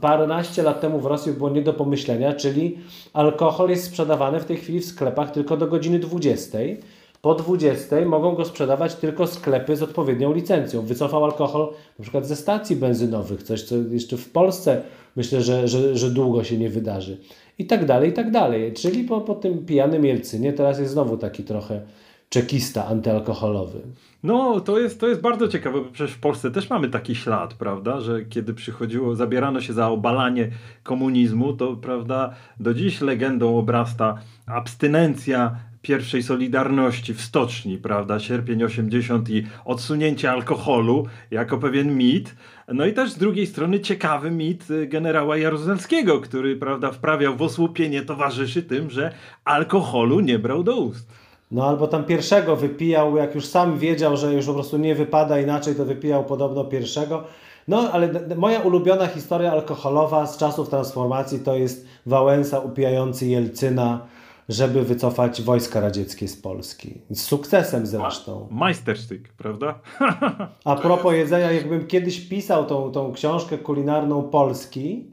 [0.00, 2.78] paręnaście lat temu w Rosji było nie do pomyślenia, czyli
[3.12, 6.58] alkohol jest sprzedawany w tej chwili w sklepach tylko do godziny 20
[7.22, 10.82] po 20 mogą go sprzedawać tylko sklepy z odpowiednią licencją.
[10.82, 14.82] Wycofał alkohol na przykład ze stacji benzynowych, coś co jeszcze w Polsce
[15.16, 17.18] myślę, że, że, że długo się nie wydarzy.
[17.58, 18.72] I tak dalej, i tak dalej.
[18.72, 21.80] Czyli po, po tym pijanym Jelcynie teraz jest znowu taki trochę
[22.32, 23.80] czekista antyalkoholowy.
[24.22, 27.54] No, to jest, to jest bardzo ciekawe, bo przecież w Polsce też mamy taki ślad,
[27.54, 30.50] prawda, że kiedy przychodziło, zabierano się za obalanie
[30.82, 39.30] komunizmu, to prawda, do dziś legendą obrasta abstynencja pierwszej Solidarności w stoczni, prawda, sierpień 80
[39.30, 42.34] i odsunięcie alkoholu jako pewien mit.
[42.68, 47.42] No i też z drugiej strony ciekawy mit y, generała Jaruzelskiego, który, prawda, wprawiał w
[47.42, 49.12] osłupienie towarzyszy tym, że
[49.44, 51.21] alkoholu nie brał do ust.
[51.52, 55.40] No albo tam pierwszego wypijał, jak już sam wiedział, że już po prostu nie wypada
[55.40, 57.24] inaczej, to wypijał podobno pierwszego.
[57.68, 64.06] No, ale moja ulubiona historia alkoholowa z czasów transformacji to jest Wałęsa upijający Jelcyna
[64.48, 67.00] żeby wycofać wojska radzieckie z Polski.
[67.10, 68.48] Z sukcesem zresztą.
[68.50, 69.78] Majstersztyk, prawda?
[70.64, 75.06] A propos jedzenia, jakbym kiedyś pisał tą, tą książkę kulinarną Polski,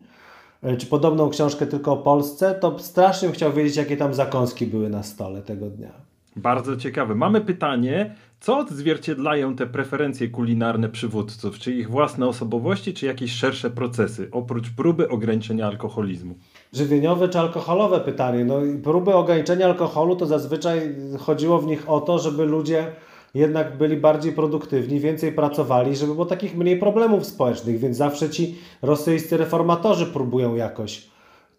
[0.63, 4.89] e, czy podobną książkę tylko o Polsce, to strasznie chciał wiedzieć, jakie tam zakąski były
[4.89, 6.08] na stole tego dnia.
[6.39, 7.15] Bardzo ciekawe.
[7.15, 11.59] Mamy pytanie, co odzwierciedlają te preferencje kulinarne przywódców?
[11.59, 16.35] Czy ich własne osobowości, czy jakieś szersze procesy, oprócz próby ograniczenia alkoholizmu?
[16.73, 18.45] Żywieniowe czy alkoholowe pytanie.
[18.45, 22.87] No, próby ograniczenia alkoholu to zazwyczaj chodziło w nich o to, żeby ludzie
[23.33, 28.55] jednak byli bardziej produktywni, więcej pracowali, żeby było takich mniej problemów społecznych, więc zawsze ci
[28.81, 31.09] rosyjscy reformatorzy próbują jakoś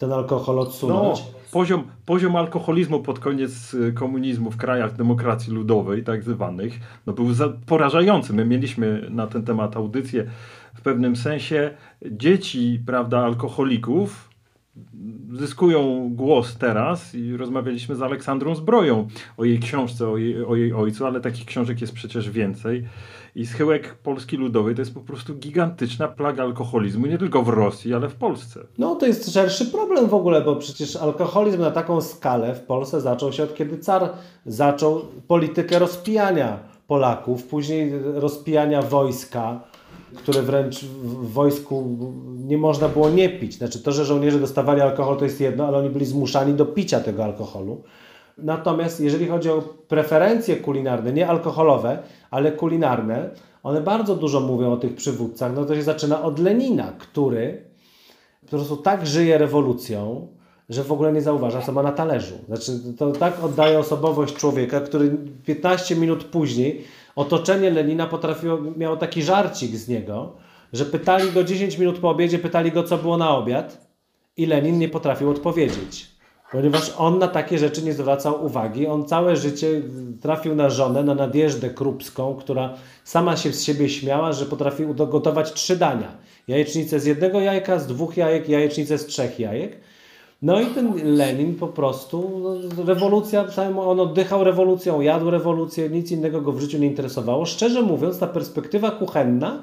[0.01, 1.19] ten alkohol odsunąć.
[1.21, 7.13] No, poziom, poziom alkoholizmu pod koniec y, komunizmu w krajach demokracji ludowej, tak zwanych, no
[7.13, 7.27] był
[7.67, 8.33] porażający.
[8.33, 10.27] My mieliśmy na ten temat audycję
[10.75, 11.71] w pewnym sensie.
[12.11, 14.31] Dzieci, prawda, alkoholików
[15.33, 20.73] zyskują głos teraz i rozmawialiśmy z Aleksandrą Zbroją o jej książce, o jej, o jej
[20.73, 22.85] ojcu, ale takich książek jest przecież więcej.
[23.35, 27.95] I schyłek Polski Ludowej to jest po prostu gigantyczna plaga alkoholizmu, nie tylko w Rosji,
[27.95, 28.61] ale w Polsce.
[28.79, 33.01] No to jest szerszy problem w ogóle, bo przecież alkoholizm na taką skalę w Polsce
[33.01, 34.09] zaczął się od kiedy car
[34.47, 39.61] zaczął politykę rozpijania Polaków, później rozpijania wojska,
[40.15, 41.99] które wręcz w wojsku
[42.37, 43.55] nie można było nie pić.
[43.55, 47.01] Znaczy to, że żołnierze dostawali alkohol to jest jedno, ale oni byli zmuszani do picia
[47.01, 47.83] tego alkoholu.
[48.43, 51.99] Natomiast jeżeli chodzi o preferencje kulinarne, nie alkoholowe,
[52.31, 53.31] ale kulinarne,
[53.63, 55.53] one bardzo dużo mówią o tych przywódcach.
[55.55, 57.65] No to się zaczyna od Lenina, który
[58.41, 60.29] po prostu tak żyje rewolucją,
[60.69, 62.35] że w ogóle nie zauważa, co ma na talerzu.
[62.47, 66.85] Znaczy, to tak oddaje osobowość człowieka, który 15 minut później
[67.17, 70.33] otoczenie Lenina potrafiło, miało taki żarcik z niego,
[70.73, 73.91] że pytali go 10 minut po obiedzie, pytali go, co było na obiad
[74.37, 76.10] i Lenin nie potrafił odpowiedzieć.
[76.53, 78.87] Ponieważ on na takie rzeczy nie zwracał uwagi.
[78.87, 79.83] On całe życie
[80.21, 85.53] trafił na żonę, na Nadjeżdę Krupską, która sama się z siebie śmiała, że potrafi gotować
[85.53, 86.09] trzy dania.
[86.49, 89.77] Jajecznicę z jednego jajka, z dwóch jajek, jajecznicę z trzech jajek.
[90.43, 93.45] No i ten Lenin po prostu, no, rewolucja,
[93.77, 97.47] on oddychał rewolucją, jadł rewolucję, nic innego go w życiu nie interesowało.
[97.47, 99.63] Szczerze mówiąc, ta perspektywa kuchenna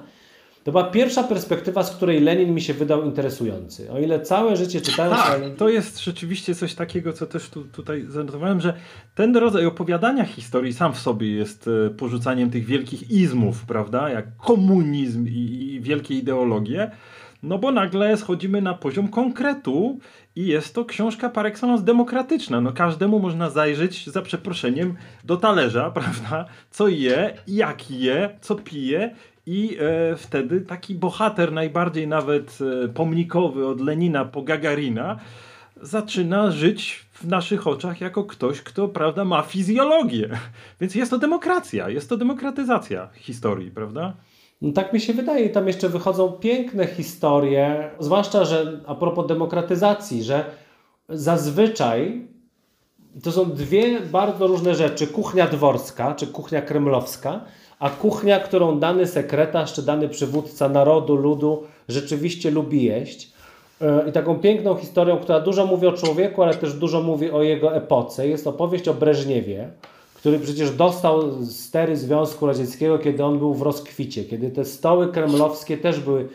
[0.67, 3.91] to była pierwsza perspektywa, z której Lenin mi się wydał interesujący.
[3.91, 5.13] O ile całe życie czytałem...
[5.13, 8.73] Tak, to jest rzeczywiście coś takiego, co też tu, tutaj zanotowałem, że
[9.15, 14.37] ten rodzaj opowiadania historii sam w sobie jest e, porzucaniem tych wielkich izmów, prawda, jak
[14.37, 16.91] komunizm i, i wielkie ideologie,
[17.43, 19.99] no bo nagle schodzimy na poziom konkretu
[20.35, 22.61] i jest to książka par excellence demokratyczna.
[22.61, 26.45] No każdemu można zajrzeć za przeproszeniem do talerza, prawda?
[26.71, 29.15] Co je, jak je, co pije
[29.47, 35.19] I e, wtedy taki bohater, najbardziej nawet e, pomnikowy od Lenina po Gagarina,
[35.81, 40.29] zaczyna żyć w naszych oczach jako ktoś, kto prawda, ma fizjologię.
[40.81, 44.13] Więc jest to demokracja, jest to demokratyzacja historii, prawda?
[44.61, 50.23] No tak mi się wydaje, tam jeszcze wychodzą piękne historie, zwłaszcza, że a propos demokratyzacji,
[50.23, 50.45] że
[51.09, 52.27] zazwyczaj
[53.23, 55.07] to są dwie bardzo różne rzeczy.
[55.07, 57.41] Kuchnia dworska, czy kuchnia kremlowska,
[57.79, 63.31] a kuchnia, którą dany sekretarz, czy dany przywódca narodu, ludu rzeczywiście lubi jeść.
[63.81, 67.43] E, I taką piękną historią, która dużo mówi o człowieku, ale też dużo mówi o
[67.43, 69.69] jego epoce, jest opowieść o Breżniewie,
[70.15, 75.77] który przecież dostał stery Związku Radzieckiego, kiedy on był w rozkwicie, kiedy te stoły kremlowskie
[75.77, 76.27] też były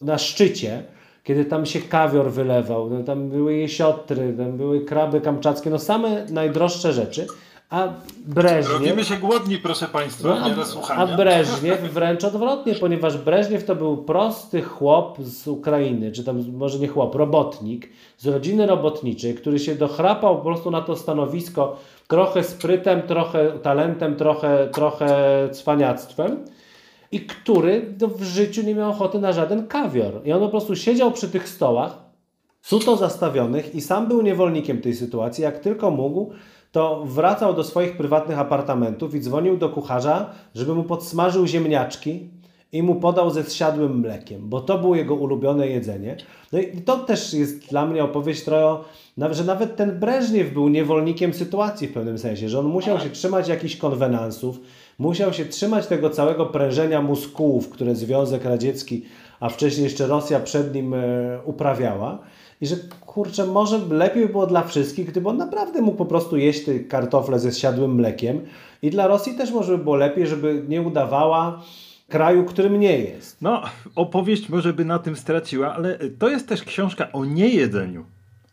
[0.00, 0.82] na szczycie,
[1.24, 6.26] kiedy tam się kawior wylewał, no, tam były jesiotry, tam były kraby kamczackie, no same
[6.30, 7.26] najdroższe rzeczy.
[7.70, 7.88] A
[8.26, 8.72] Breżniew...
[8.72, 13.96] Robimy się głodni, proszę Państwa, no, a, a Breżniew wręcz odwrotnie, ponieważ Breżniew to był
[13.96, 19.74] prosty chłop z Ukrainy, czy tam może nie chłop, robotnik z rodziny robotniczej, który się
[19.74, 21.76] dochrapał po prostu na to stanowisko
[22.08, 26.44] trochę sprytem, trochę talentem, trochę, trochę cwaniactwem
[27.12, 30.20] i który w życiu nie miał ochoty na żaden kawior.
[30.24, 31.98] I on po prostu siedział przy tych stołach,
[32.62, 35.44] suto zastawionych i sam był niewolnikiem tej sytuacji.
[35.44, 36.32] Jak tylko mógł,
[36.72, 42.30] to wracał do swoich prywatnych apartamentów i dzwonił do kucharza, żeby mu podsmażył ziemniaczki
[42.72, 46.16] i mu podał ze zsiadłym mlekiem, bo to było jego ulubione jedzenie.
[46.52, 48.84] No i to też jest dla mnie opowieść trochę,
[49.30, 53.48] że nawet ten Breżniew był niewolnikiem sytuacji w pewnym sensie, że on musiał się trzymać
[53.48, 54.60] jakichś konwenansów,
[54.98, 59.04] musiał się trzymać tego całego prężenia muskułów, które Związek Radziecki,
[59.40, 60.98] a wcześniej jeszcze Rosja przed nim e,
[61.44, 62.18] uprawiała.
[62.60, 66.36] I że kurczę, może lepiej by było dla wszystkich, gdyby on naprawdę mógł po prostu
[66.36, 68.40] jeść te kartofle ze zsiadłym mlekiem.
[68.82, 71.62] I dla Rosji też może by było lepiej, żeby nie udawała
[72.08, 73.42] kraju, którym nie jest.
[73.42, 73.62] No,
[73.94, 78.04] opowieść może by na tym straciła, ale to jest też książka o niejedzeniu.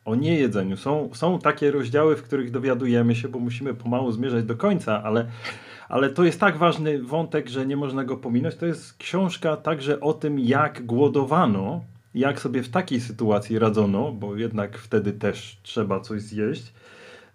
[0.05, 0.77] O niejedzeniu.
[0.77, 5.25] Są, są takie rozdziały, w których dowiadujemy się, bo musimy pomału zmierzać do końca, ale,
[5.89, 8.55] ale to jest tak ważny wątek, że nie można go pominąć.
[8.55, 11.81] To jest książka także o tym, jak głodowano,
[12.15, 16.73] jak sobie w takiej sytuacji radzono, bo jednak wtedy też trzeba coś zjeść.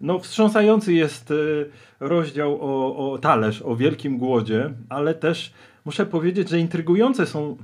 [0.01, 5.53] No, wstrząsający jest y, rozdział o, o talerz, o wielkim głodzie, ale też
[5.85, 7.57] muszę powiedzieć, że intrygujące są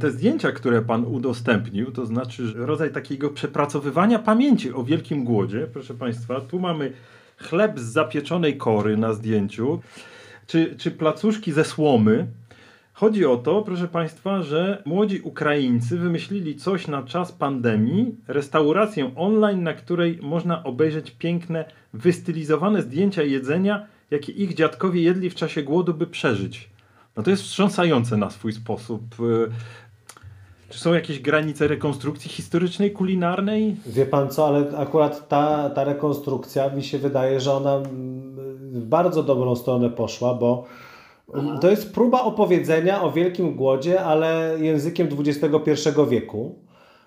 [0.00, 5.66] te zdjęcia, które pan udostępnił, to znaczy rodzaj takiego przepracowywania pamięci o wielkim głodzie.
[5.72, 6.92] Proszę państwa, tu mamy
[7.36, 9.80] chleb z zapieczonej kory na zdjęciu,
[10.46, 12.26] czy, czy placuszki ze słomy.
[13.00, 19.62] Chodzi o to, proszę Państwa, że młodzi Ukraińcy wymyślili coś na czas pandemii, restaurację online,
[19.62, 25.94] na której można obejrzeć piękne, wystylizowane zdjęcia jedzenia, jakie ich dziadkowie jedli w czasie głodu,
[25.94, 26.70] by przeżyć.
[27.16, 29.02] No to jest wstrząsające na swój sposób.
[30.68, 33.76] Czy są jakieś granice rekonstrukcji historycznej, kulinarnej?
[33.86, 37.78] Wie pan co, ale akurat ta, ta rekonstrukcja mi się wydaje, że ona
[38.72, 40.66] w bardzo dobrą stronę poszła, bo
[41.60, 46.54] to jest próba opowiedzenia o wielkim głodzie, ale językiem XXI wieku.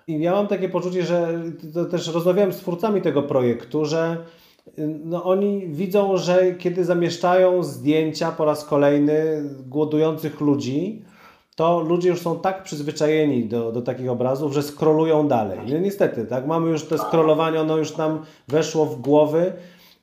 [0.06, 1.42] I ja mam takie poczucie, że
[1.90, 4.16] też rozmawiałem z twórcami tego projektu, że
[5.04, 11.04] no oni widzą, że kiedy zamieszczają zdjęcia po raz kolejny głodujących ludzi,
[11.56, 15.58] to ludzie już są tak przyzwyczajeni do, do takich obrazów, że skrolują dalej.
[15.72, 19.52] No niestety, tak, mamy już to scrollowanie, ono już nam weszło w głowy,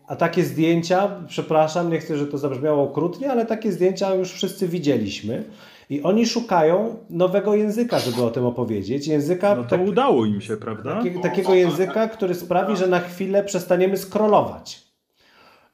[0.09, 4.67] a takie zdjęcia, przepraszam, nie chcę, żeby to zabrzmiało okrutnie, ale takie zdjęcia już wszyscy
[4.67, 5.43] widzieliśmy.
[5.89, 9.07] I oni szukają nowego języka, żeby o tym opowiedzieć.
[9.07, 9.55] Języka.
[9.55, 11.03] No to tak, udało im się, prawda?
[11.03, 14.83] Taki, takiego języka, który sprawi, że na chwilę przestaniemy scrollować.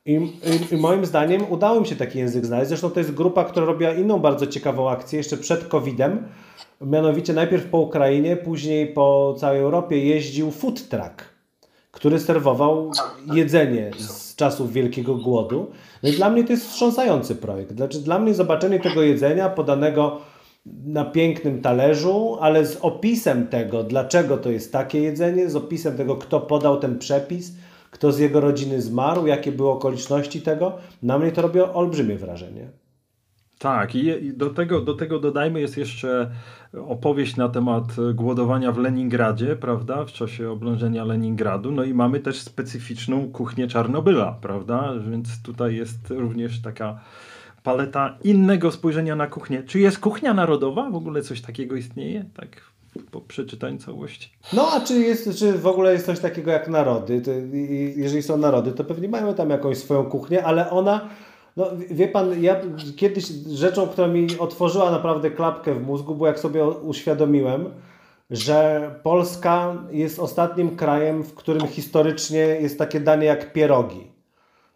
[0.05, 2.67] I, i, I, moim zdaniem udało mi się taki język znaleźć.
[2.67, 6.27] Zresztą to jest grupa, która robiła inną bardzo ciekawą akcję jeszcze przed COVID-em.
[6.81, 11.34] Mianowicie najpierw po Ukrainie, później po całej Europie jeździł food truck,
[11.95, 12.91] który serwował
[13.33, 15.71] jedzenie z czasów Wielkiego Głodu.
[16.03, 17.75] No i dla mnie to jest wstrząsający projekt.
[17.75, 20.17] Znaczy, dla mnie zobaczenie tego jedzenia podanego
[20.85, 26.15] na pięknym talerzu, ale z opisem tego, dlaczego to jest takie jedzenie, z opisem tego,
[26.15, 27.53] kto podał ten przepis,
[27.91, 32.69] kto z jego rodziny zmarł, jakie były okoliczności tego, na mnie to robi olbrzymie wrażenie.
[33.59, 36.31] Tak, i do tego, do tego dodajmy jest jeszcze
[36.87, 41.71] opowieść na temat głodowania w Leningradzie, prawda, w czasie oblężenia Leningradu.
[41.71, 46.99] No i mamy też specyficzną kuchnię Czarnobyla, prawda, więc tutaj jest również taka
[47.63, 49.63] paleta innego spojrzenia na kuchnię.
[49.63, 50.89] Czy jest kuchnia narodowa?
[50.89, 52.25] W ogóle coś takiego istnieje?
[52.37, 52.61] Tak
[53.11, 54.31] po przeczytaniu całości.
[54.53, 57.21] No, a czy, jest, czy w ogóle jest coś takiego jak narody?
[57.95, 61.09] Jeżeli są narody, to pewnie mają tam jakąś swoją kuchnię, ale ona
[61.55, 62.61] No, wie pan, ja
[62.95, 67.69] kiedyś rzeczą, która mi otworzyła naprawdę klapkę w mózgu, było jak sobie uświadomiłem,
[68.29, 74.07] że Polska jest ostatnim krajem, w którym historycznie jest takie danie jak pierogi.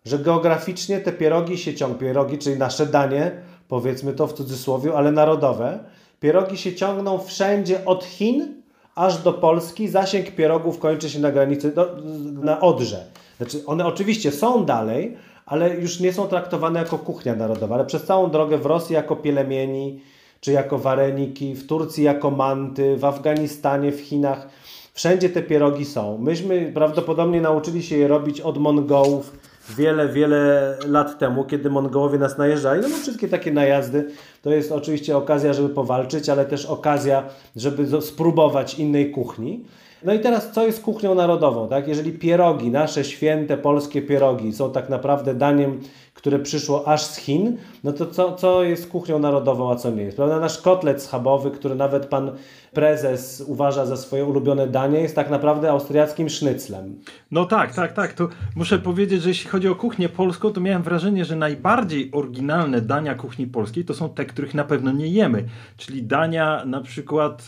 [0.05, 3.31] Że geograficznie te pierogi się ciągną, pierogi, czyli nasze danie,
[3.67, 5.79] powiedzmy to w cudzysłowie, ale narodowe,
[6.19, 8.61] pierogi się ciągną wszędzie od Chin
[8.95, 9.87] aż do Polski.
[9.87, 11.97] Zasięg pierogów kończy się na granicy, do,
[12.33, 13.05] na Odrze.
[13.37, 15.17] Znaczy, one oczywiście są dalej,
[15.49, 19.15] ale już nie są traktowane jako kuchnia narodowa, ale przez całą drogę w Rosji jako
[19.15, 19.99] pielemieni,
[20.41, 24.47] czy jako wareniki, w Turcji jako manty, w Afganistanie, w Chinach.
[24.93, 26.17] Wszędzie te pierogi są.
[26.17, 29.31] Myśmy prawdopodobnie nauczyli się je robić od Mongołów
[29.77, 32.81] wiele, wiele lat temu, kiedy Mongołowie nas najeżdżali.
[32.81, 34.09] No bo wszystkie takie najazdy
[34.41, 37.23] to jest oczywiście okazja, żeby powalczyć, ale też okazja,
[37.55, 39.63] żeby spróbować innej kuchni.
[40.03, 41.67] No i teraz co jest kuchnią narodową?
[41.67, 41.87] Tak?
[41.87, 45.81] Jeżeli pierogi, nasze święte polskie pierogi są tak naprawdę daniem,
[46.19, 50.03] które przyszło aż z Chin, no to co, co jest kuchnią narodową, a co nie
[50.03, 50.17] jest?
[50.17, 50.39] Prawda?
[50.39, 52.31] Nasz kotlet schabowy, który nawet pan
[52.73, 56.95] prezes uważa za swoje ulubione danie, jest tak naprawdę austriackim sznyclem.
[57.31, 58.13] No tak, tak, tak.
[58.13, 62.81] To muszę powiedzieć, że jeśli chodzi o kuchnię polską, to miałem wrażenie, że najbardziej oryginalne
[62.81, 65.45] dania kuchni polskiej to są te, których na pewno nie jemy.
[65.77, 67.45] Czyli dania na przykład,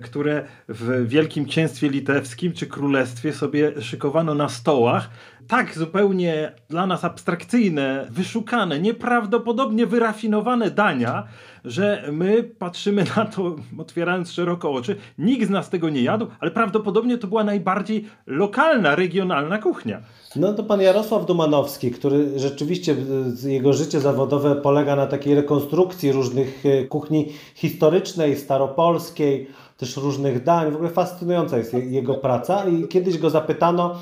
[0.00, 5.10] e, które w Wielkim Księstwie Litewskim czy Królestwie sobie szykowano na stołach,
[5.52, 11.24] tak zupełnie dla nas abstrakcyjne, wyszukane, nieprawdopodobnie wyrafinowane dania,
[11.64, 14.96] że my patrzymy na to, otwierając szeroko oczy.
[15.18, 20.00] Nikt z nas tego nie jadł, ale prawdopodobnie to była najbardziej lokalna, regionalna kuchnia.
[20.36, 22.96] No to pan Jarosław Dumanowski, który rzeczywiście
[23.44, 30.72] jego życie zawodowe polega na takiej rekonstrukcji różnych e, kuchni historycznej, staropolskiej, też różnych dań.
[30.72, 33.96] W ogóle fascynująca jest jego praca i kiedyś go zapytano,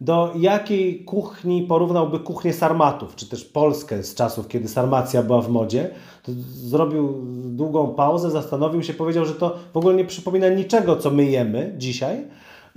[0.00, 5.48] do jakiej kuchni porównałby kuchnię sarmatów, czy też Polskę z czasów, kiedy sarmacja była w
[5.48, 5.90] modzie.
[6.22, 11.10] To zrobił długą pauzę, zastanowił się, powiedział, że to w ogóle nie przypomina niczego, co
[11.10, 12.24] my jemy dzisiaj.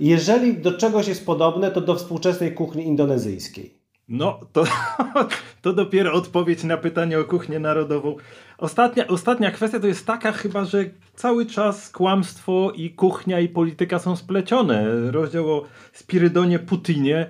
[0.00, 3.78] Jeżeli do czegoś jest podobne, to do współczesnej kuchni indonezyjskiej.
[4.08, 4.64] No, to,
[5.62, 8.16] to dopiero odpowiedź na pytanie o kuchnię narodową.
[8.58, 10.84] Ostatnia, ostatnia kwestia to jest taka chyba, że
[11.14, 15.10] cały czas kłamstwo i kuchnia i polityka są splecione.
[15.10, 17.26] Rozdział o Spirydonie Putinie,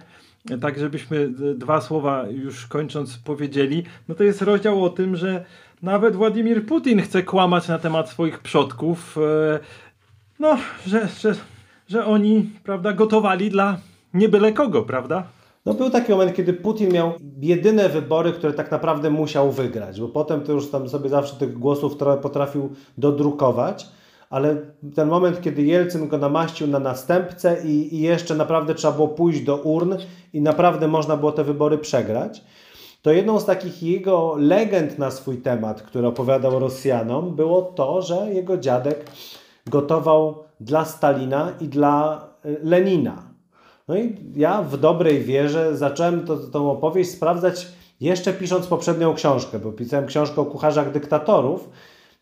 [0.60, 5.44] tak żebyśmy dwa słowa już kończąc powiedzieli, no to jest rozdział o tym, że
[5.82, 9.18] nawet Władimir Putin chce kłamać na temat swoich przodków.
[9.18, 9.58] E,
[10.38, 11.34] no, że, że,
[11.88, 13.78] że oni, prawda, gotowali dla
[14.14, 15.26] nie byle kogo, prawda?
[15.68, 20.08] No był taki moment, kiedy Putin miał jedyne wybory, które tak naprawdę musiał wygrać, bo
[20.08, 23.88] potem to już tam sobie zawsze tych głosów trochę potrafił dodrukować,
[24.30, 24.56] ale
[24.94, 29.40] ten moment, kiedy Jelcyn go namaścił na następcę i, i jeszcze naprawdę trzeba było pójść
[29.40, 29.94] do urn
[30.32, 32.44] i naprawdę można było te wybory przegrać,
[33.02, 38.34] to jedną z takich jego legend na swój temat, które opowiadał Rosjanom, było to, że
[38.34, 39.10] jego dziadek
[39.66, 43.27] gotował dla Stalina i dla e, Lenina.
[43.88, 47.68] No i ja w dobrej wierze zacząłem to, tą opowieść sprawdzać
[48.00, 51.68] jeszcze pisząc poprzednią książkę, bo pisałem książkę o kucharzach dyktatorów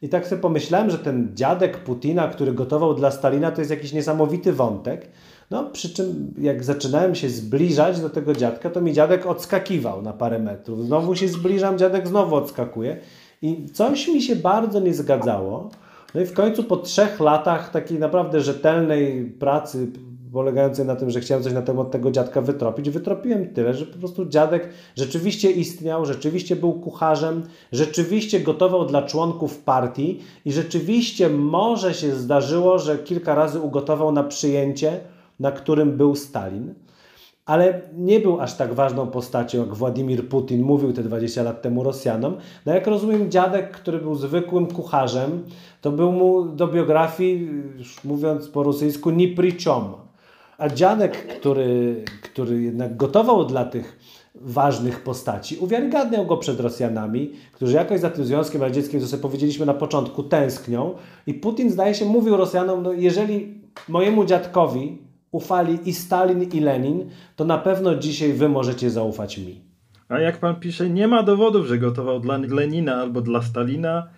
[0.03, 3.93] i tak sobie pomyślałem, że ten dziadek Putina, który gotował dla Stalina, to jest jakiś
[3.93, 5.09] niesamowity wątek.
[5.51, 10.13] No, przy czym jak zaczynałem się zbliżać do tego dziadka, to mi dziadek odskakiwał na
[10.13, 10.87] parę metrów.
[10.87, 12.97] Znowu się zbliżam, dziadek znowu odskakuje.
[13.43, 15.71] I coś mi się bardzo nie zgadzało.
[16.15, 19.89] No i w końcu po trzech latach takiej naprawdę rzetelnej pracy,
[20.37, 23.99] polegającej na tym, że chciałem coś na temat tego dziadka wytropić, wytropiłem tyle, że po
[23.99, 31.95] prostu dziadek rzeczywiście istniał, rzeczywiście był kucharzem, rzeczywiście gotował dla członków partii i rzeczywiście może
[31.95, 35.01] się zdarzyło, że kilka razy ugotował na przyjęcie,
[35.41, 36.75] na którym był Stalin.
[37.47, 41.83] Ale nie był aż tak ważną postacią, jak Władimir Putin mówił te 20 lat temu
[41.83, 42.37] Rosjanom.
[42.67, 45.45] No jak rozumiem, dziadek, który był zwykłym kucharzem,
[45.81, 47.49] to był mu do biografii,
[48.05, 49.29] mówiąc po rosyjsku, ni
[50.59, 53.99] a dziadek, który, który jednak gotował dla tych
[54.35, 59.67] ważnych postaci, uwiarygadniał go przed Rosjanami, którzy jakoś za tym Związkiem Radzieckim, co sobie powiedzieliśmy
[59.67, 60.95] na początku, tęsknią.
[61.27, 64.99] I Putin, zdaje się, mówił Rosjanom, no jeżeli mojemu dziadkowi
[65.31, 69.61] ufali i Stalin, i Lenin, to na pewno dzisiaj wy możecie zaufać mi.
[70.09, 74.09] A jak pan pisze, nie ma dowodów, że gotował dla Lenina albo dla Stalina.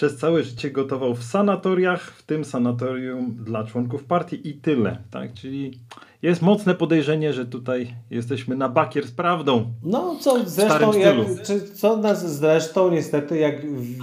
[0.00, 4.98] Przez całe życie gotował w sanatoriach, w tym sanatorium dla członków partii i tyle.
[5.10, 5.34] Tak?
[5.34, 5.78] Czyli
[6.22, 9.66] jest mocne podejrzenie, że tutaj jesteśmy na bakier z prawdą.
[9.82, 13.54] No, co zresztą, jak, czy, co nas zresztą niestety, jak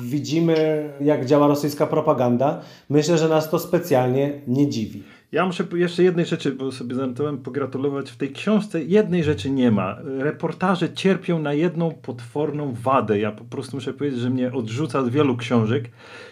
[0.01, 5.03] widzimy, jak działa rosyjska propaganda, myślę, że nas to specjalnie nie dziwi.
[5.31, 8.11] Ja muszę jeszcze jednej rzeczy, bo sobie zanotowałem, pogratulować.
[8.11, 9.97] W tej książce jednej rzeczy nie ma.
[10.03, 13.19] Reportaże cierpią na jedną potworną wadę.
[13.19, 15.89] Ja po prostu muszę powiedzieć, że mnie odrzuca od wielu książek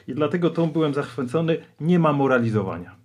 [0.07, 1.57] i dlatego tą byłem zachwycony.
[1.79, 2.95] Nie ma moralizowania.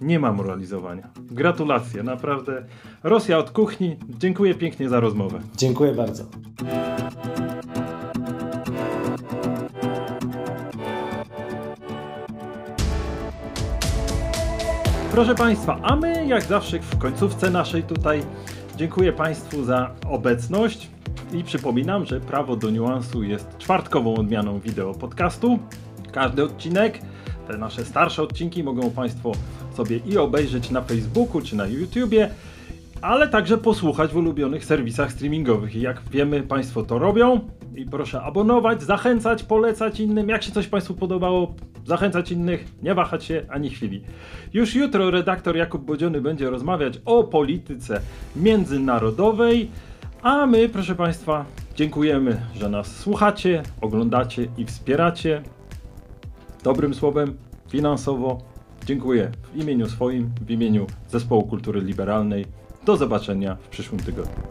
[0.00, 1.10] Nie ma moralizowania.
[1.18, 2.64] Gratulacje, naprawdę.
[3.02, 3.96] Rosja od kuchni.
[4.18, 5.40] Dziękuję pięknie za rozmowę.
[5.56, 6.24] Dziękuję bardzo.
[15.16, 18.22] Proszę Państwa, a my jak zawsze w końcówce naszej tutaj
[18.76, 20.90] dziękuję Państwu za obecność
[21.32, 25.58] i przypominam, że Prawo do Niuansu jest czwartkową odmianą wideo podcastu.
[26.12, 26.98] Każdy odcinek,
[27.48, 29.32] te nasze starsze odcinki mogą Państwo
[29.76, 32.30] sobie i obejrzeć na Facebooku czy na YouTubie,
[33.02, 35.76] ale także posłuchać w ulubionych serwisach streamingowych.
[35.76, 37.40] I jak wiemy, Państwo to robią.
[37.76, 40.28] I proszę abonować, zachęcać, polecać innym.
[40.28, 41.54] Jak się coś Państwu podobało,
[41.86, 44.02] zachęcać innych, nie wahać się ani chwili.
[44.52, 48.00] Już jutro redaktor Jakub Bodziony będzie rozmawiać o polityce
[48.36, 49.70] międzynarodowej.
[50.22, 51.44] A my, proszę Państwa,
[51.74, 55.42] dziękujemy, że nas słuchacie, oglądacie i wspieracie.
[56.64, 57.36] Dobrym słowem,
[57.68, 58.38] finansowo.
[58.86, 62.46] Dziękuję w imieniu swoim, w imieniu Zespołu Kultury Liberalnej.
[62.86, 64.42] Do zobaczenia w przyszłym tygodniu.